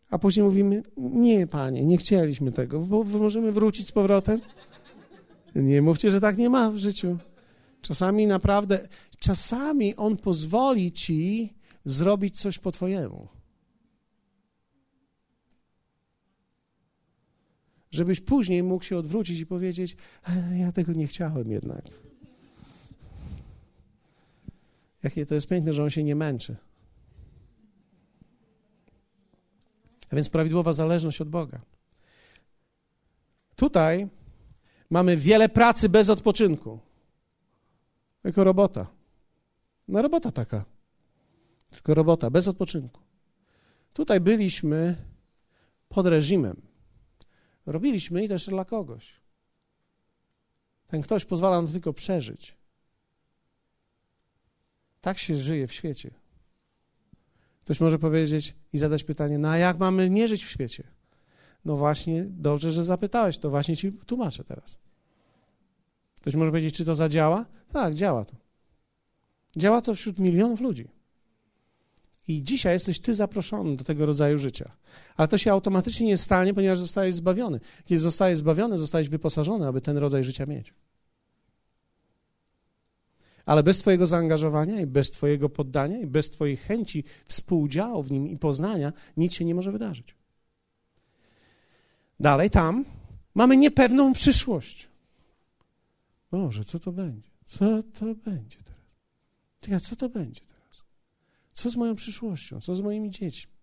[0.09, 4.41] a później mówimy: Nie, Panie, nie chcieliśmy tego, bo możemy wrócić z powrotem.
[5.55, 7.17] Nie mówcie, że tak nie ma w życiu.
[7.81, 8.87] Czasami naprawdę,
[9.19, 11.53] czasami On pozwoli ci
[11.85, 13.27] zrobić coś po Twojemu.
[17.91, 19.97] Żebyś później mógł się odwrócić i powiedzieć:
[20.55, 21.85] Ja tego nie chciałem jednak.
[25.03, 26.55] Jakie to jest piękne, że On się nie męczy.
[30.09, 31.61] A więc prawidłowa zależność od Boga.
[33.55, 34.07] Tutaj
[34.93, 36.79] Mamy wiele pracy bez odpoczynku.
[38.23, 38.87] Jako robota.
[39.87, 40.65] No robota taka.
[41.71, 43.01] Tylko robota, bez odpoczynku.
[43.93, 44.95] Tutaj byliśmy
[45.89, 46.61] pod reżimem.
[47.65, 49.13] Robiliśmy i też dla kogoś.
[50.87, 52.57] Ten ktoś pozwala nam tylko przeżyć.
[55.01, 56.11] Tak się żyje w świecie.
[57.61, 60.83] Ktoś może powiedzieć i zadać pytanie, no a jak mamy nie żyć w świecie?
[61.65, 64.82] No właśnie, dobrze, że zapytałeś, to właśnie ci tłumaczę teraz.
[66.23, 67.45] Ktoś może powiedzieć, czy to zadziała?
[67.71, 68.35] Tak, działa to.
[69.57, 70.87] Działa to wśród milionów ludzi.
[72.27, 74.71] I dzisiaj jesteś ty zaproszony do tego rodzaju życia.
[75.15, 77.59] Ale to się automatycznie nie stanie, ponieważ zostajesz zbawiony.
[77.85, 80.73] Kiedy zostajesz zbawiony, zostajesz wyposażony, aby ten rodzaj życia mieć.
[83.45, 88.27] Ale bez Twojego zaangażowania i bez Twojego poddania i bez Twojej chęci współdziału w nim
[88.27, 90.15] i poznania nic się nie może wydarzyć.
[92.19, 92.85] Dalej tam
[93.35, 94.92] mamy niepewną przyszłość.
[96.33, 97.29] Boże, co to będzie?
[97.45, 98.81] Co to będzie teraz?
[99.59, 100.83] Czekaj, co to będzie teraz?
[101.53, 102.61] Co z moją przyszłością?
[102.61, 103.53] Co z moimi dziećmi?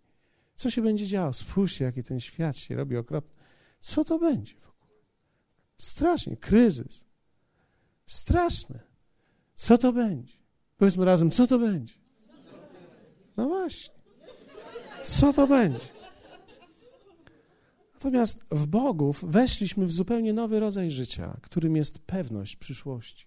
[0.56, 1.33] Co się będzie działo?
[1.33, 3.44] Spójrzcie, jaki ten świat się robi okropny.
[3.80, 4.90] Co to będzie w ogóle?
[5.78, 7.04] Strasznie, kryzys.
[8.06, 8.80] Straszne.
[9.54, 10.35] Co to będzie?
[10.76, 11.94] Powiedzmy razem, co to będzie?
[13.37, 13.94] No właśnie.
[15.02, 16.00] Co to będzie?
[18.01, 23.27] Natomiast w Bogów weszliśmy w zupełnie nowy rodzaj życia, którym jest pewność przyszłości.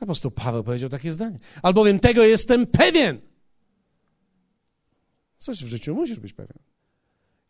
[0.00, 1.38] Apostoł Paweł powiedział takie zdanie.
[1.62, 3.20] Albowiem tego jestem pewien.
[5.38, 6.58] Coś w życiu musisz być pewien.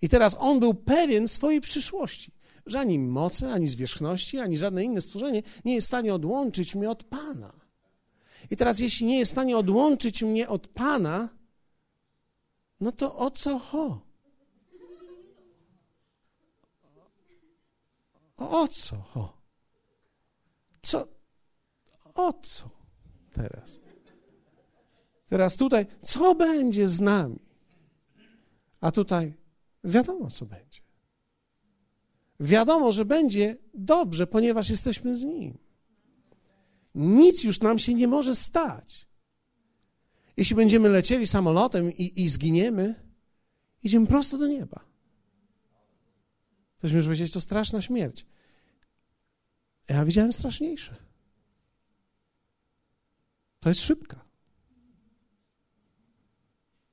[0.03, 2.33] I teraz on był pewien swojej przyszłości,
[2.67, 6.90] że ani moce, ani zwierzchności, ani żadne inne stworzenie nie jest w stanie odłączyć mnie
[6.90, 7.53] od Pana.
[8.51, 11.29] I teraz, jeśli nie jest w stanie odłączyć mnie od Pana,
[12.85, 14.01] no to o co ho?
[18.37, 19.42] O co ho?
[20.83, 21.09] Co?
[22.14, 22.70] O co
[23.33, 23.81] teraz?
[25.29, 27.38] Teraz tutaj, co będzie z nami?
[28.81, 29.35] A tutaj
[29.85, 30.81] wiadomo, co będzie.
[32.40, 35.59] Wiadomo, że będzie dobrze, ponieważ jesteśmy z Nim.
[36.94, 39.07] Nic już nam się nie może stać.
[40.37, 42.94] Jeśli będziemy lecieli samolotem i, i zginiemy,
[43.83, 44.85] idziemy prosto do nieba.
[46.79, 48.27] Ktoś może powiedzieć, to straszna śmierć.
[49.88, 50.97] Ja widziałem straszniejsze.
[53.61, 54.25] To jest szybka.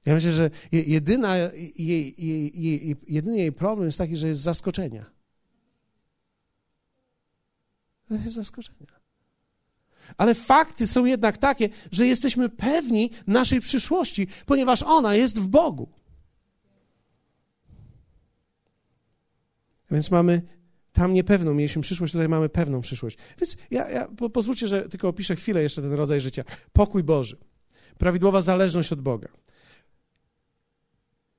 [0.06, 5.12] Ja myślę, że jedyna, jej, jej, jej, jedyny jej problem jest taki, że jest zaskoczenia.
[8.08, 9.01] To jest zaskoczenia.
[10.18, 15.90] Ale fakty są jednak takie, że jesteśmy pewni naszej przyszłości, ponieważ ona jest w Bogu.
[19.92, 20.42] Więc mamy
[20.94, 23.18] tam niepewną, mieliśmy przyszłość, tutaj mamy pewną przyszłość.
[23.42, 26.44] Więc ja, ja po, pozwólcie, że tylko opiszę chwilę jeszcze ten rodzaj życia.
[26.74, 27.38] Pokój Boży,
[27.98, 29.30] prawidłowa zależność od Boga.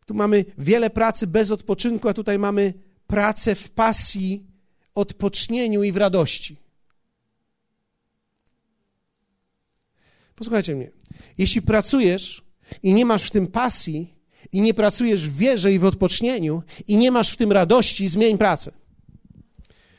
[0.06, 2.74] Tu mamy wiele pracy bez odpoczynku, a tutaj mamy
[3.06, 4.46] pracę w pasji,
[4.94, 6.56] odpocznieniu i w radości.
[10.34, 10.90] Posłuchajcie mnie.
[11.38, 12.42] Jeśli pracujesz
[12.82, 14.14] i nie masz w tym pasji,
[14.52, 18.38] i nie pracujesz w wierze i w odpocznieniu, i nie masz w tym radości, zmień
[18.38, 18.72] pracę.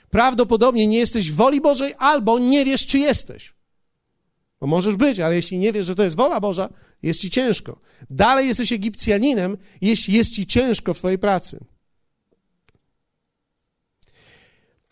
[0.09, 3.53] Prawdopodobnie nie jesteś w woli Bożej albo nie wiesz, czy jesteś.
[4.59, 6.69] Bo możesz być, ale jeśli nie wiesz, że to jest wola Boża,
[7.03, 7.79] jest ci ciężko.
[8.09, 11.65] Dalej jesteś Egipcjaninem, jeśli jest ci ciężko w twojej pracy.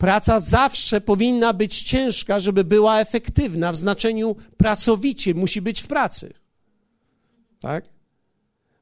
[0.02, 6.32] Praca zawsze powinna być ciężka, żeby była efektywna w znaczeniu pracowicie, musi być w pracy.
[7.60, 7.84] Tak?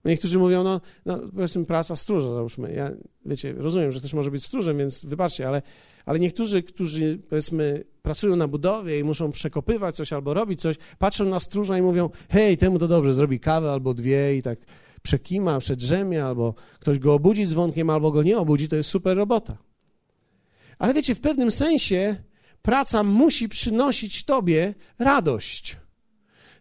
[0.04, 2.72] Niektórzy mówią, no, no powiedzmy praca stróża, załóżmy.
[2.72, 2.90] Ja,
[3.26, 5.62] wiecie, rozumiem, że też może być stróżem, więc wybaczcie, ale,
[6.06, 11.24] ale niektórzy, którzy, powiedzmy, pracują na budowie i muszą przekopywać coś albo robić coś, patrzą
[11.24, 14.58] na stróża i mówią, hej, temu to dobrze, zrobi kawę albo dwie i tak
[15.02, 19.69] przekima, przedrzemie, albo ktoś go obudzi dzwonkiem, albo go nie obudzi, to jest super robota.
[20.80, 22.16] Ale wiecie, w pewnym sensie
[22.62, 25.76] praca musi przynosić tobie radość.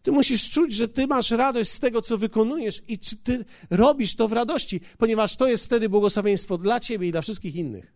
[0.03, 4.15] Ty musisz czuć, że ty masz radość z tego, co wykonujesz i czy ty robisz
[4.15, 7.93] to w radości, ponieważ to jest wtedy błogosławieństwo dla ciebie i dla wszystkich innych.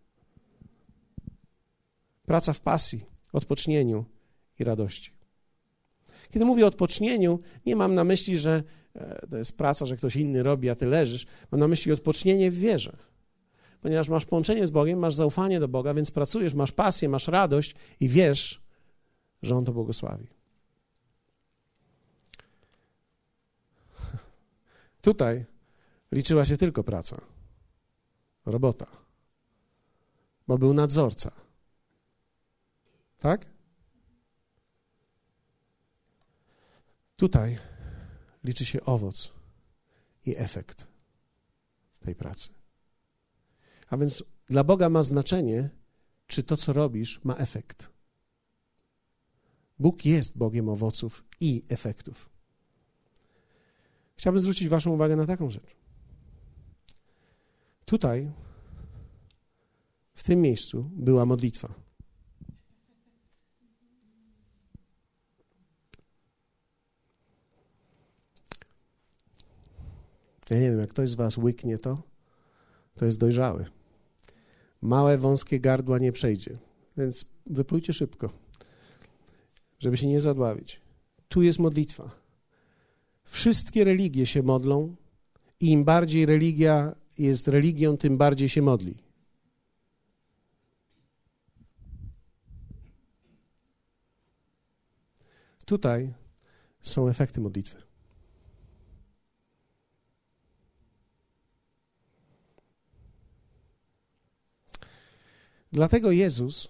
[2.26, 4.04] Praca w pasji, odpocznieniu
[4.58, 5.10] i radości.
[6.30, 8.62] Kiedy mówię o odpocznieniu, nie mam na myśli, że
[8.94, 11.26] e, to jest praca, że ktoś inny robi, a ty leżysz.
[11.50, 12.96] Mam na myśli odpocznienie w wierze.
[13.84, 17.74] Ponieważ masz połączenie z Bogiem, masz zaufanie do Boga, więc pracujesz, masz pasję, masz radość
[18.00, 18.62] i wiesz,
[19.42, 20.26] że On to błogosławi.
[25.02, 25.44] Tutaj
[26.12, 27.20] liczyła się tylko praca,
[28.46, 28.86] robota,
[30.48, 31.30] bo był nadzorca.
[33.18, 33.46] Tak?
[37.16, 37.58] Tutaj
[38.44, 39.32] liczy się owoc
[40.26, 40.86] i efekt
[42.00, 42.63] tej pracy.
[43.90, 45.70] A więc dla Boga ma znaczenie,
[46.26, 47.90] czy to, co robisz, ma efekt.
[49.78, 52.30] Bóg jest Bogiem owoców i efektów.
[54.16, 55.76] Chciałbym zwrócić Waszą uwagę na taką rzecz.
[57.84, 58.32] Tutaj,
[60.14, 61.74] w tym miejscu, była modlitwa.
[70.50, 72.02] Ja nie wiem, jak ktoś z Was łyknie to,
[72.96, 73.64] to jest dojrzały.
[74.82, 76.58] Małe, wąskie gardła nie przejdzie,
[76.96, 78.30] więc wyplujcie szybko,
[79.78, 80.80] żeby się nie zadławić.
[81.28, 82.10] Tu jest modlitwa.
[83.22, 84.96] Wszystkie religie się modlą
[85.60, 88.98] i im bardziej religia jest religią, tym bardziej się modli.
[95.64, 96.14] Tutaj
[96.82, 97.93] są efekty modlitwy.
[105.74, 106.68] Dlatego Jezus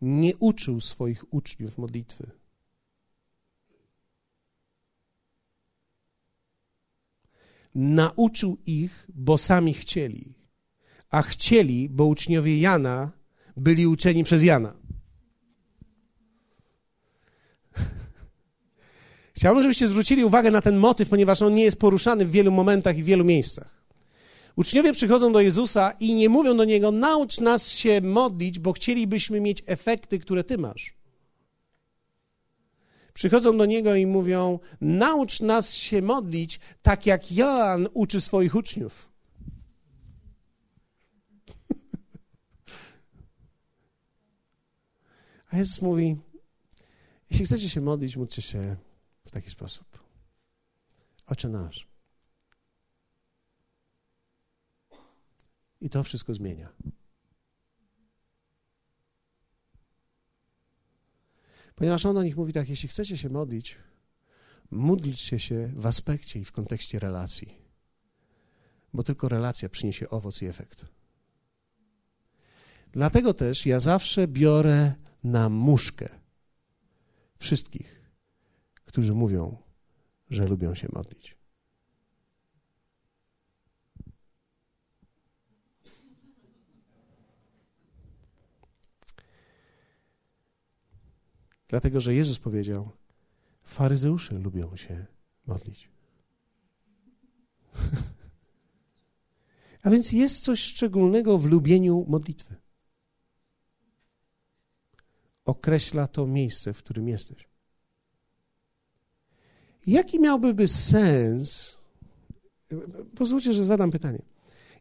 [0.00, 2.30] nie uczył swoich uczniów modlitwy.
[7.74, 10.34] nauczył ich, bo sami chcieli,
[11.10, 13.12] a chcieli, bo uczniowie Jana
[13.56, 14.76] byli uczeni przez Jana.
[19.36, 22.98] Chciałbym, żebyście zwrócili uwagę na ten motyw, ponieważ on nie jest poruszany w wielu momentach
[22.98, 23.73] i w wielu miejscach.
[24.56, 29.40] Uczniowie przychodzą do Jezusa i nie mówią do Niego, naucz nas się modlić, bo chcielibyśmy
[29.40, 30.94] mieć efekty, które Ty masz
[33.14, 39.08] przychodzą do niego i mówią: Naucz nas się modlić, tak jak Jan uczy swoich uczniów.
[45.50, 46.16] A Jezus mówi:
[47.30, 48.76] Jeśli chcecie się modlić, módlcie się
[49.24, 49.86] w taki sposób.
[51.26, 51.93] Ocze nasz.
[55.84, 56.68] I to wszystko zmienia.
[61.74, 63.78] Ponieważ on o nich mówi tak, jeśli chcecie się modlić,
[64.70, 67.54] módlcie się w aspekcie i w kontekście relacji.
[68.94, 70.86] Bo tylko relacja przyniesie owoc i efekt.
[72.92, 76.08] Dlatego też ja zawsze biorę na muszkę
[77.38, 78.10] wszystkich,
[78.84, 79.56] którzy mówią,
[80.30, 81.33] że lubią się modlić.
[91.74, 92.90] Dlatego, że Jezus powiedział:
[93.62, 95.06] Faryzeusze lubią się
[95.46, 95.88] modlić.
[99.82, 102.54] A więc jest coś szczególnego w lubieniu modlitwy.
[105.44, 107.48] Określa to miejsce, w którym jesteś.
[109.86, 111.76] Jaki miałby sens?
[113.16, 114.22] Pozwólcie, że zadam pytanie.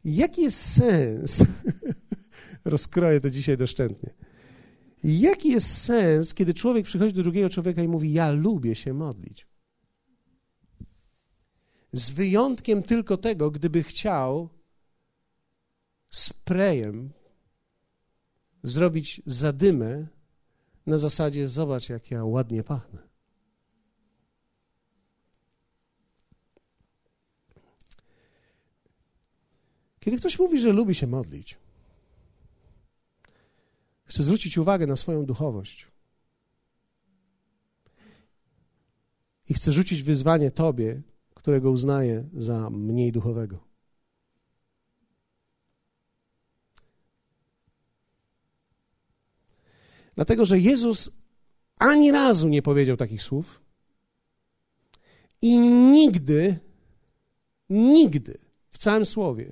[0.05, 1.45] Jaki jest sens?
[2.65, 4.13] Rozkroję to dzisiaj doszczętnie
[5.04, 9.47] Jaki jest sens, kiedy człowiek przychodzi do drugiego człowieka i mówi: Ja lubię się modlić?
[11.93, 14.49] Z wyjątkiem tylko tego, gdyby chciał
[16.10, 17.14] sprayem
[18.64, 20.08] zrobić zadymę
[20.86, 22.99] na zasadzie zobacz, jak ja ładnie pachnę.
[29.99, 31.58] Kiedy ktoś mówi, że lubi się modlić,
[34.06, 35.88] chce zwrócić uwagę na swoją duchowość
[39.49, 41.01] i chce rzucić wyzwanie Tobie,
[41.34, 43.74] którego uznaje za mniej duchowego.
[50.16, 51.12] Dlatego, że Jezus
[51.80, 53.62] ani razu nie powiedział takich słów
[55.41, 55.60] i
[55.91, 56.60] nigdy,
[57.70, 58.38] nigdy
[58.72, 59.51] w całym słowie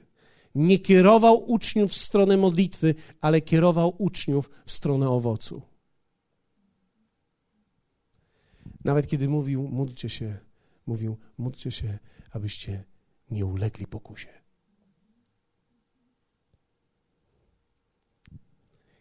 [0.55, 5.61] nie kierował uczniów w stronę modlitwy, ale kierował uczniów w stronę owocu.
[8.83, 10.37] Nawet kiedy mówił, módlcie się,
[10.85, 11.99] mówił, módlcie się,
[12.31, 12.83] abyście
[13.31, 14.29] nie ulegli pokusie.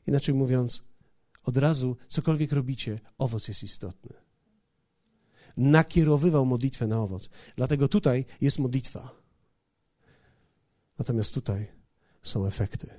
[0.06, 0.88] Inaczej mówiąc,
[1.44, 4.12] od razu, cokolwiek robicie, owoc jest istotny.
[5.56, 7.30] Nakierowywał modlitwę na owoc.
[7.56, 9.19] Dlatego tutaj jest modlitwa.
[11.00, 11.66] Natomiast tutaj
[12.22, 12.90] są efekty.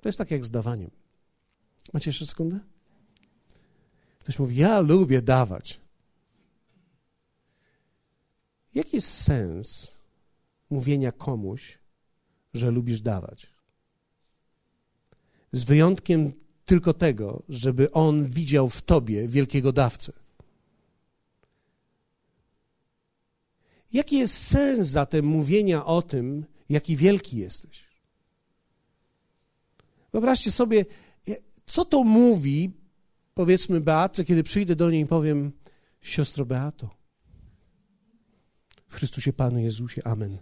[0.00, 0.90] To jest tak jak z dawaniem.
[1.92, 2.60] Macie jeszcze sekundę?
[4.18, 5.80] Ktoś mówi, ja lubię dawać.
[8.74, 9.98] Jaki jest sens
[10.70, 11.78] mówienia komuś,
[12.54, 13.46] że lubisz dawać.
[15.52, 16.32] Z wyjątkiem
[16.64, 20.21] tylko tego, żeby on widział w tobie wielkiego dawcę.
[23.92, 27.84] Jaki jest sens zatem mówienia o tym, jaki wielki jesteś?
[30.12, 30.84] Wyobraźcie sobie,
[31.66, 32.72] co to mówi,
[33.34, 35.52] powiedzmy, Beatce, kiedy przyjdę do niej i powiem:
[36.00, 36.90] Siostro Beato,
[38.88, 40.38] w Chrystusie Panu Jezusie, Amen.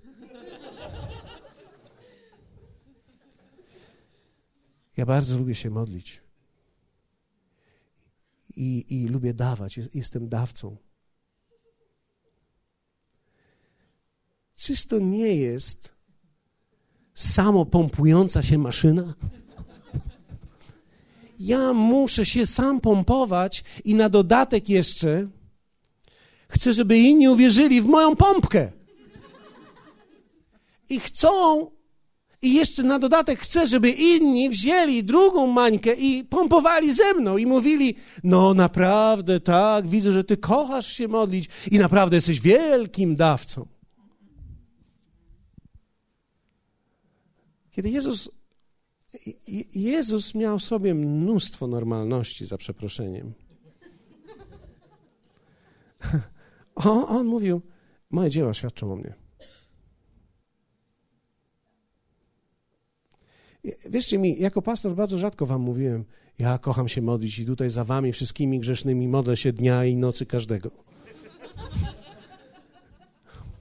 [4.97, 6.21] Ja bardzo lubię się modlić.
[8.57, 9.81] I, i lubię dawać.
[9.95, 10.77] Jestem dawcą.
[14.61, 15.93] Czyż to nie jest
[17.15, 19.15] samo pompująca się maszyna?
[21.39, 25.29] Ja muszę się sam pompować i na dodatek jeszcze
[26.49, 28.73] chcę, żeby inni uwierzyli w moją pompkę.
[30.89, 31.71] I chcą
[32.43, 37.47] i jeszcze na dodatek chcę, żeby inni wzięli drugą mańkę i pompowali ze mną i
[37.47, 37.95] mówili:
[38.25, 43.80] No, naprawdę, tak, widzę, że ty kochasz się modlić i naprawdę jesteś wielkim dawcą.
[47.71, 48.31] Kiedy Jezus,
[49.75, 53.33] Jezus miał sobie mnóstwo normalności, za przeproszeniem.
[56.75, 57.61] On, on mówił:
[58.11, 59.15] Moje dzieła świadczą o mnie.
[63.91, 66.05] Wierzcie mi, jako pastor bardzo rzadko wam mówiłem,
[66.39, 70.27] ja kocham się modlić i tutaj za wami wszystkimi grzesznymi modlę się dnia i nocy
[70.27, 70.71] każdego.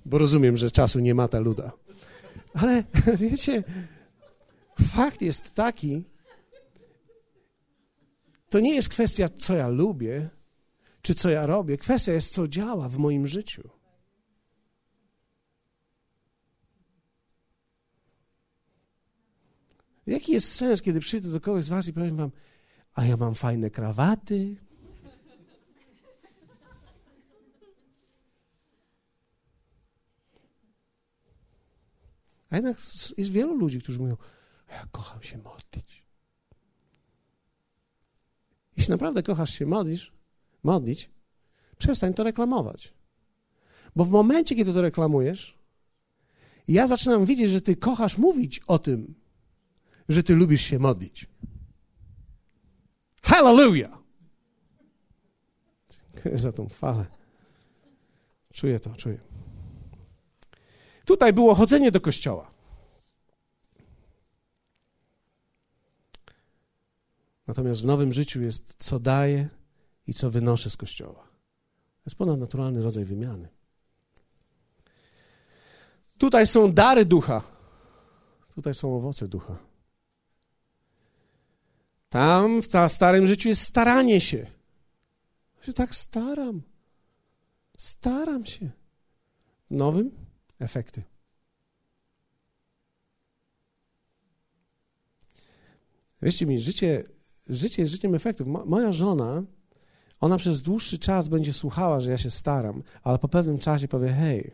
[0.05, 1.71] Bo rozumiem, że czasu nie ma ta luda.
[2.53, 2.83] Ale
[3.19, 3.63] wiecie,
[4.87, 6.03] fakt jest taki,
[8.49, 10.29] to nie jest kwestia, co ja lubię,
[11.01, 11.77] czy co ja robię.
[11.77, 13.69] Kwestia jest, co działa w moim życiu.
[20.07, 22.31] Jaki jest sens, kiedy przyjdę do kogoś z was i powiem wam,
[22.93, 24.55] a ja mam fajne krawaty,
[32.51, 32.77] A jednak
[33.17, 34.17] jest wielu ludzi, którzy mówią,
[34.71, 36.03] ja kocham się modlić.
[38.77, 40.11] Jeśli naprawdę kochasz się modlisz,
[40.63, 41.09] modlić,
[41.77, 42.93] przestań to reklamować.
[43.95, 45.57] Bo w momencie, kiedy to reklamujesz,
[46.67, 49.15] ja zaczynam widzieć, że ty kochasz mówić o tym,
[50.09, 51.27] że ty lubisz się modlić.
[53.23, 53.97] Hallelujah!
[56.13, 57.05] Dziękuję za tą falę.
[58.53, 59.19] Czuję to, czuję.
[61.05, 62.51] Tutaj było chodzenie do kościoła.
[67.49, 69.49] Natomiast w nowym życiu jest co daję
[70.07, 71.23] i co wynoszę z kościoła.
[71.23, 73.47] To jest ponadnaturalny rodzaj wymiany.
[76.17, 77.41] Tutaj są dary ducha.
[78.55, 79.57] Tutaj są owoce ducha.
[82.09, 84.47] Tam w starym życiu jest staranie się.
[85.59, 86.61] Ja się tak staram.
[87.77, 88.69] Staram się.
[89.71, 90.11] W nowym
[90.59, 91.03] efekty.
[96.21, 97.03] Wierzcie mi, życie,
[97.49, 98.47] życie jest życiem efektów.
[98.65, 99.43] Moja żona,
[100.19, 104.09] ona przez dłuższy czas będzie słuchała, że ja się staram, ale po pewnym czasie powie:
[104.09, 104.51] Hej,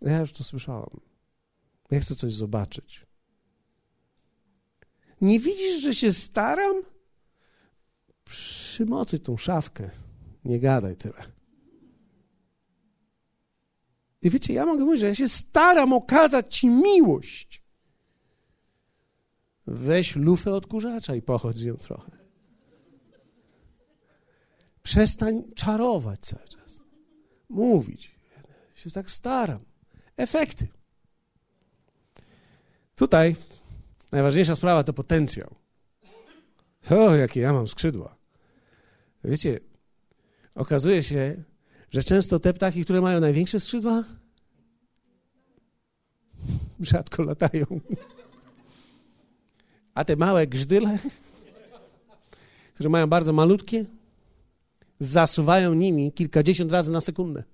[0.00, 1.00] ja już to słyszałam.
[1.90, 3.06] Ja chcę coś zobaczyć.
[5.20, 6.82] Nie widzisz, że się staram?
[8.24, 9.90] Przymocuj tą szafkę.
[10.44, 11.22] Nie gadaj tyle.
[14.22, 17.65] I wiecie, ja mogę mówić, że ja się staram okazać Ci miłość.
[19.66, 22.10] Weź lufę odkurzacza i pochodź z nią trochę.
[24.82, 26.80] Przestań czarować cały czas.
[27.48, 28.14] Mówić.
[28.74, 29.60] Ja się tak staram.
[30.16, 30.68] Efekty.
[32.94, 33.36] Tutaj
[34.12, 35.54] najważniejsza sprawa to potencjał.
[36.90, 38.16] O, jakie ja mam skrzydła.
[39.24, 39.60] Wiecie,
[40.54, 41.44] okazuje się,
[41.90, 44.04] że często te ptaki, które mają największe skrzydła,
[46.80, 47.66] rzadko latają.
[49.96, 50.98] A te małe grzdyle,
[52.74, 53.84] które mają bardzo malutkie,
[55.00, 57.44] zasuwają nimi kilkadziesiąt razy na sekundę.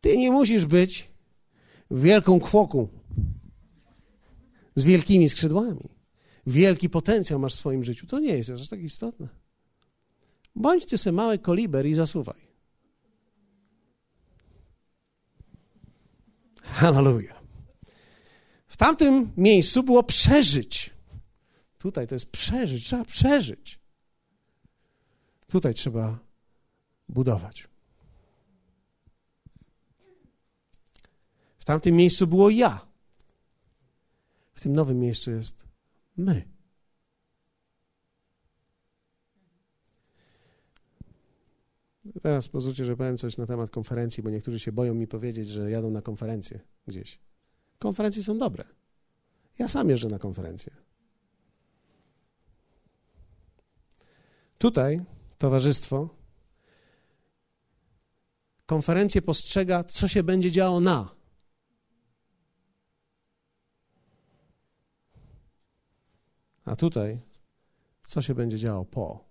[0.00, 1.08] Ty nie musisz być
[1.90, 2.88] wielką kwoką
[4.74, 5.88] z wielkimi skrzydłami.
[6.46, 8.06] Wielki potencjał masz w swoim życiu.
[8.06, 9.28] To nie jest aż tak istotne.
[10.56, 12.42] Bądźcie sobie mały koliber i zasuwaj.
[16.62, 17.41] Hallelujah.
[18.72, 20.90] W tamtym miejscu było przeżyć.
[21.78, 23.80] Tutaj to jest przeżyć, trzeba przeżyć.
[25.46, 26.18] Tutaj trzeba
[27.08, 27.68] budować.
[31.58, 32.86] W tamtym miejscu było ja.
[34.52, 35.66] W tym nowym miejscu jest
[36.16, 36.42] my.
[42.22, 45.70] Teraz pozwólcie, że powiem coś na temat konferencji, bo niektórzy się boją mi powiedzieć, że
[45.70, 47.18] jadą na konferencję gdzieś.
[47.82, 48.64] Konferencje są dobre.
[49.58, 50.76] Ja sam jeżdżę na konferencję.
[54.58, 55.00] Tutaj
[55.38, 56.08] towarzystwo
[58.66, 61.14] konferencję postrzega, co się będzie działo na.
[66.64, 67.20] A tutaj,
[68.02, 69.28] co się będzie działo po.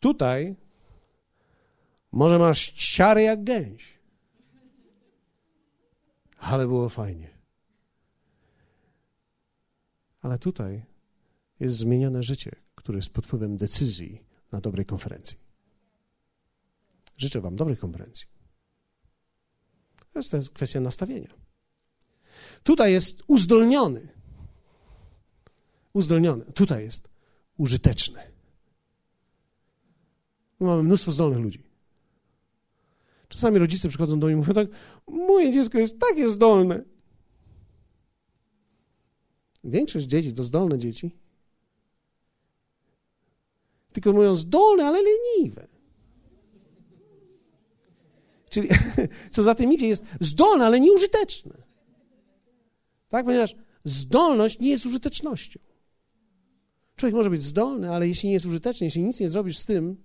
[0.00, 0.56] Tutaj
[2.12, 3.98] może masz ciary jak gęś.
[6.38, 7.30] Ale było fajnie.
[10.20, 10.84] Ale tutaj
[11.60, 15.36] jest zmienione życie, które jest pod wpływem decyzji na dobrej konferencji.
[17.16, 18.26] Życzę Wam dobrej konferencji.
[20.12, 21.28] To jest, kwestia nastawienia.
[22.62, 24.08] Tutaj jest uzdolniony.
[25.92, 26.44] Uzdolniony.
[26.44, 27.08] Tutaj jest
[27.56, 28.20] użyteczny.
[30.60, 31.67] My mamy mnóstwo zdolnych ludzi.
[33.28, 34.68] Czasami rodzice przychodzą do mnie i mówią tak,
[35.08, 36.84] moje dziecko jest takie zdolne.
[39.64, 41.16] Większość dzieci to zdolne dzieci.
[43.92, 45.66] Tylko mówią zdolne, ale leniwe.
[48.50, 48.68] Czyli
[49.32, 51.54] co za tym idzie, jest zdolne, ale nieużyteczne.
[53.08, 55.60] Tak, ponieważ zdolność nie jest użytecznością.
[56.96, 60.02] Człowiek może być zdolny, ale jeśli nie jest użyteczny, jeśli nic nie zrobisz z tym,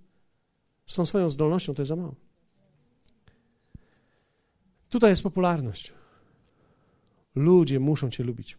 [0.85, 2.15] z tą swoją zdolnością, to jest za mało.
[4.93, 5.93] Tutaj jest popularność.
[7.35, 8.57] Ludzie muszą Cię lubić.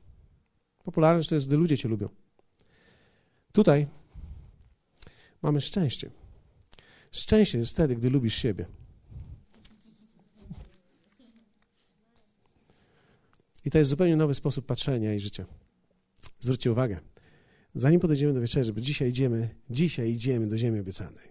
[0.84, 2.08] Popularność to jest, gdy ludzie Cię lubią.
[3.52, 3.86] Tutaj
[5.42, 6.10] mamy szczęście.
[7.12, 8.66] Szczęście jest wtedy, gdy lubisz siebie.
[13.64, 15.46] I to jest zupełnie nowy sposób patrzenia i życia.
[16.40, 17.00] Zwróćcie uwagę,
[17.74, 21.28] zanim podejdziemy do wieczerzy, bo dzisiaj idziemy, dzisiaj idziemy do ziemi obiecanej.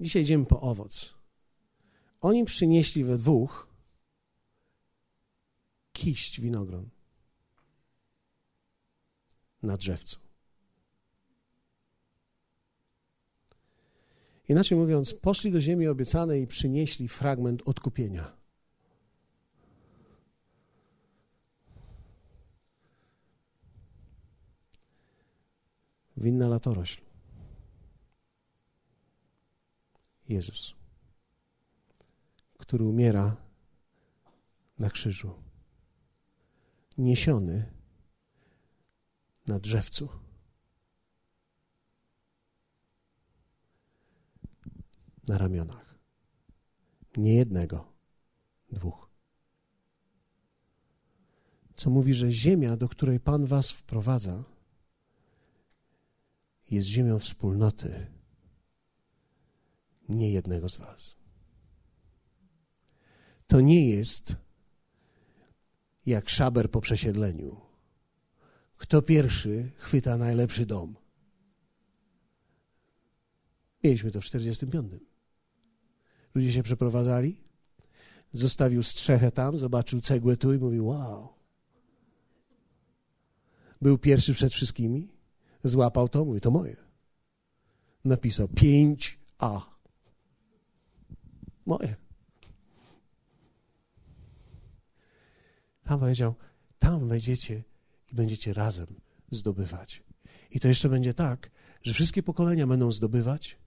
[0.00, 1.14] Dzisiaj idziemy po owoc.
[2.20, 3.67] Oni przynieśli we dwóch
[5.98, 6.88] kiść winogron
[9.62, 10.18] na drzewcu.
[14.48, 18.36] Inaczej mówiąc, poszli do ziemi obiecanej i przynieśli fragment odkupienia.
[26.16, 27.00] Winna latorośl.
[30.28, 30.74] Jezus,
[32.58, 33.36] który umiera
[34.78, 35.47] na krzyżu
[36.98, 37.72] niesiony
[39.46, 40.08] na drzewcu.
[45.28, 45.98] Na ramionach.
[47.16, 47.92] Nie jednego,
[48.72, 49.10] dwóch.
[51.76, 54.44] Co mówi, że ziemia, do której Pan Was wprowadza,
[56.70, 58.06] jest ziemią wspólnoty,
[60.08, 61.16] nie jednego z Was.
[63.46, 64.36] To nie jest
[66.08, 67.60] jak szaber po przesiedleniu.
[68.76, 70.96] Kto pierwszy chwyta najlepszy dom?
[73.84, 74.92] Mieliśmy to w 45.
[76.34, 77.40] Ludzie się przeprowadzali.
[78.32, 81.28] Zostawił strzechę tam, zobaczył cegłę tu i mówił: Wow.
[83.80, 85.08] Był pierwszy przed wszystkimi,
[85.64, 86.76] złapał to, mówi: To moje.
[88.04, 89.60] Napisał 5A.
[91.66, 92.07] Moje.
[95.88, 96.34] Tam powiedział:
[96.78, 97.62] Tam wejdziecie
[98.12, 100.02] i będziecie razem zdobywać.
[100.50, 101.50] I to jeszcze będzie tak,
[101.82, 103.58] że wszystkie pokolenia będą zdobywać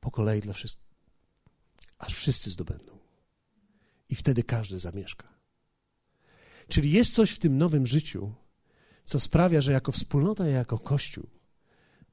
[0.00, 0.88] po kolei dla wszystkich,
[1.98, 2.98] aż wszyscy zdobędą.
[4.08, 5.28] I wtedy każdy zamieszka.
[6.68, 8.34] Czyli jest coś w tym nowym życiu,
[9.04, 11.26] co sprawia, że jako wspólnota i jako Kościół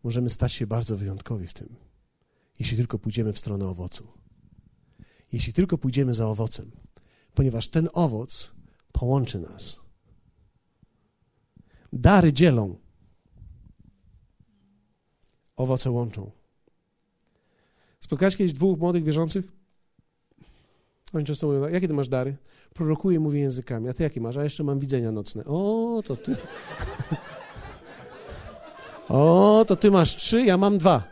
[0.04, 1.76] możemy stać się bardzo wyjątkowi w tym,
[2.60, 4.08] jeśli tylko pójdziemy w stronę owocu.
[5.32, 6.72] Jeśli tylko pójdziemy za owocem,
[7.34, 8.57] ponieważ ten owoc
[8.92, 9.80] połączy nas.
[11.94, 12.76] Dary dzielą,
[15.56, 16.32] owoce łączą.
[18.00, 19.46] Spotkałeś kiedyś dwóch młodych wierzących?
[21.14, 22.36] Oni często mówią, jakie ty masz dary?
[22.74, 23.90] Prorokuję, mówię językami.
[23.90, 24.38] A ty jakie masz?
[24.38, 25.46] A jeszcze mam widzenia nocne.
[25.46, 26.36] O, to ty...
[29.10, 31.04] o, to ty masz trzy, ja mam dwa.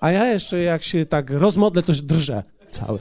[0.00, 2.98] A ja jeszcze, jak się tak rozmodlę, to się drżę cały.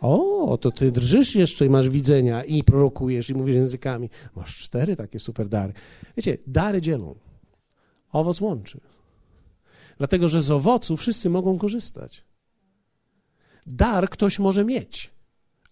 [0.00, 4.10] O, to ty drżysz jeszcze i masz widzenia i prorokujesz i mówisz językami.
[4.36, 5.72] Masz cztery takie super dary.
[6.16, 7.14] Wiecie, dary dzielą.
[8.12, 8.80] Owoc łączy.
[9.98, 12.24] Dlatego, że z owocu wszyscy mogą korzystać.
[13.66, 15.10] Dar ktoś może mieć,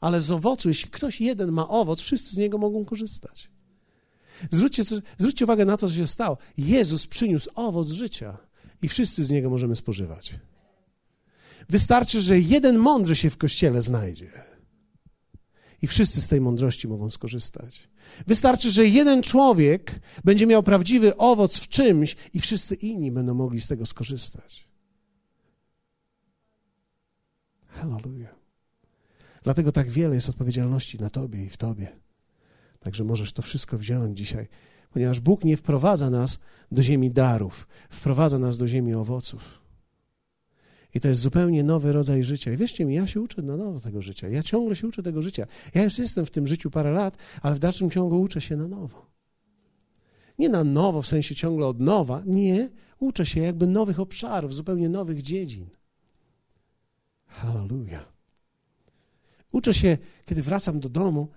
[0.01, 3.51] ale z owocu, jeśli ktoś jeden ma owoc, wszyscy z niego mogą korzystać.
[4.51, 4.83] Zwróćcie,
[5.19, 6.39] zwróćcie uwagę na to, co się stało.
[6.59, 8.37] Jezus przyniósł owoc życia
[8.83, 10.35] i wszyscy z niego możemy spożywać.
[11.69, 14.31] Wystarczy, że jeden mądry się w kościele znajdzie
[15.83, 17.89] i wszyscy z tej mądrości mogą skorzystać.
[18.27, 23.61] Wystarczy, że jeden człowiek będzie miał prawdziwy owoc w czymś i wszyscy inni będą mogli
[23.61, 24.69] z tego skorzystać.
[27.67, 28.35] Hallelujah.
[29.43, 31.97] Dlatego tak wiele jest odpowiedzialności na Tobie i w Tobie.
[32.81, 34.49] Także możesz to wszystko wziąć dzisiaj,
[34.91, 36.41] ponieważ Bóg nie wprowadza nas
[36.73, 39.66] do ziemi darów, wprowadza nas do ziemi owoców.
[40.97, 42.53] I to jest zupełnie nowy rodzaj życia.
[42.53, 44.29] I wierzcie mi, ja się uczę na nowo tego życia.
[44.29, 45.47] Ja ciągle się uczę tego życia.
[45.75, 48.69] Ja już jestem w tym życiu parę lat, ale w dalszym ciągu uczę się na
[48.69, 49.07] nowo.
[50.39, 52.23] Nie na nowo, w sensie ciągle od nowa.
[52.27, 55.67] Nie, uczę się jakby nowych obszarów, zupełnie nowych dziedzin.
[57.27, 58.13] Hallelujah.
[59.53, 61.29] Uczę się, kiedy wracam do domu,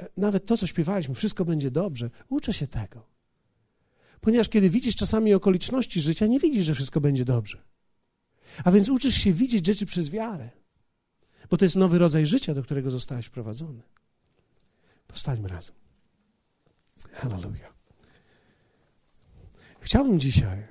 [0.00, 2.10] e, nawet to, co śpiewaliśmy, wszystko będzie dobrze.
[2.28, 3.06] Uczę się tego.
[4.20, 7.71] Ponieważ kiedy widzisz czasami okoliczności życia, nie widzisz, że wszystko będzie dobrze.
[8.64, 10.50] A więc uczysz się widzieć rzeczy przez wiarę,
[11.50, 13.82] bo to jest nowy rodzaj życia, do którego zostałeś wprowadzony.
[15.06, 15.74] Powstańmy razem.
[17.12, 17.74] Hallelujah.
[19.80, 20.66] Chciałbym dzisiaj,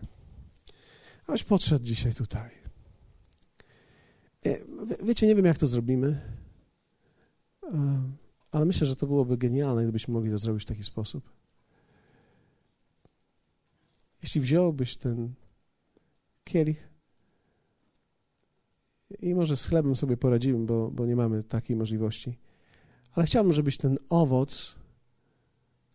[1.28, 2.52] abyś podszedł dzisiaj tutaj.
[4.46, 4.58] E,
[5.04, 6.22] wiecie, nie wiem, jak to zrobimy,
[7.64, 8.12] e,
[8.52, 11.30] ale myślę, że to byłoby genialne, gdybyśmy mogli to zrobić w taki sposób.
[14.24, 15.34] Jeśli wziąłbyś ten
[16.44, 16.91] kielich
[19.20, 22.38] i może z chlebem sobie poradzimy, bo, bo nie mamy takiej możliwości.
[23.14, 24.76] Ale chciałbym, żebyś ten owoc,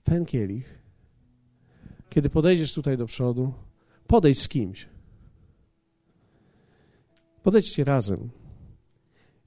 [0.04, 0.78] ten kielich,
[2.10, 3.52] kiedy podejdziesz tutaj do przodu,
[4.06, 4.88] podejdź z kimś.
[7.42, 8.30] Podejdźcie razem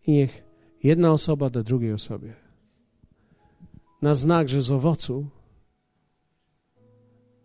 [0.08, 0.44] i niech
[0.84, 2.34] jedna osoba da drugiej osobie.
[4.02, 5.30] Na znak, że z owocu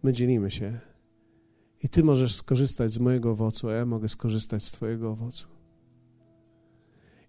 [0.02, 0.80] my dzielimy się.
[1.82, 5.53] I ty możesz skorzystać z mojego owocu, a ja mogę skorzystać z twojego owocu.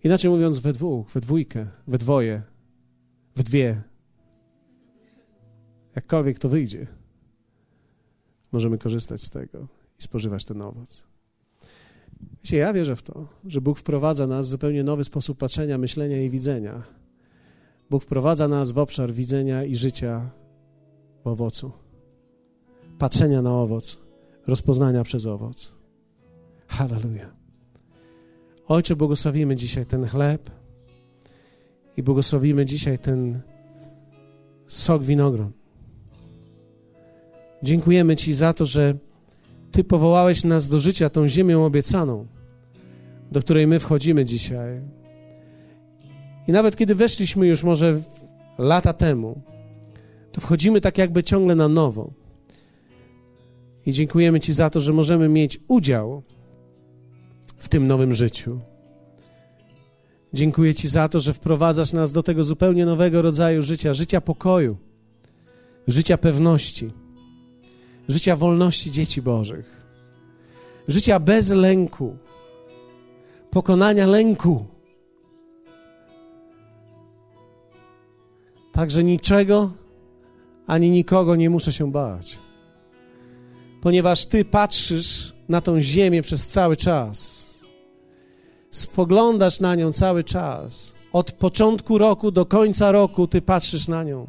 [0.05, 2.41] Inaczej mówiąc, we dwóch, we dwójkę, we dwoje,
[3.35, 3.81] w dwie.
[5.95, 6.87] Jakkolwiek to wyjdzie,
[8.51, 9.67] możemy korzystać z tego
[9.99, 11.07] i spożywać ten owoc.
[12.43, 16.21] Wiecie, ja wierzę w to, że Bóg wprowadza nas w zupełnie nowy sposób patrzenia, myślenia
[16.21, 16.83] i widzenia.
[17.89, 20.29] Bóg wprowadza nas w obszar widzenia i życia
[21.23, 21.71] w owocu.
[22.97, 23.97] Patrzenia na owoc,
[24.47, 25.75] rozpoznania przez owoc.
[26.67, 27.44] Hallelujah.
[28.67, 30.49] Ojcze, błogosławimy dzisiaj ten chleb
[31.97, 33.41] i błogosławimy dzisiaj ten
[34.67, 35.51] sok winogron.
[37.63, 38.95] Dziękujemy Ci za to, że
[39.71, 42.27] Ty powołałeś nas do życia tą ziemią obiecaną,
[43.31, 44.81] do której my wchodzimy dzisiaj.
[46.47, 48.01] I nawet kiedy weszliśmy już może
[48.57, 49.41] lata temu,
[50.31, 52.13] to wchodzimy tak jakby ciągle na nowo.
[53.85, 56.23] I dziękujemy Ci za to, że możemy mieć udział
[57.65, 58.59] w tym nowym życiu.
[60.33, 64.77] Dziękuję Ci za to, że wprowadzasz nas do tego zupełnie nowego rodzaju życia życia pokoju,
[65.87, 66.91] życia pewności,
[68.07, 69.85] życia wolności dzieci Bożych,
[70.87, 72.17] życia bez lęku,
[73.51, 74.65] pokonania lęku.
[78.71, 79.71] Także niczego
[80.67, 82.39] ani nikogo nie muszę się bać,
[83.81, 87.45] ponieważ Ty patrzysz na tą ziemię przez cały czas.
[88.75, 90.95] Spoglądasz na nią cały czas.
[91.13, 94.27] Od początku roku do końca roku Ty patrzysz na nią.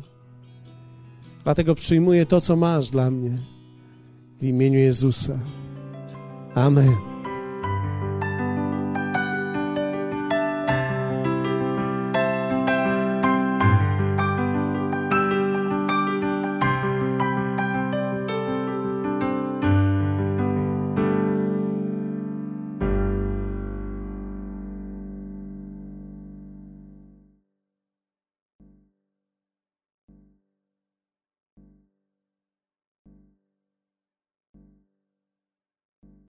[1.44, 3.38] Dlatego przyjmuję to, co masz dla mnie
[4.40, 5.38] w imieniu Jezusa.
[6.54, 7.15] Amen.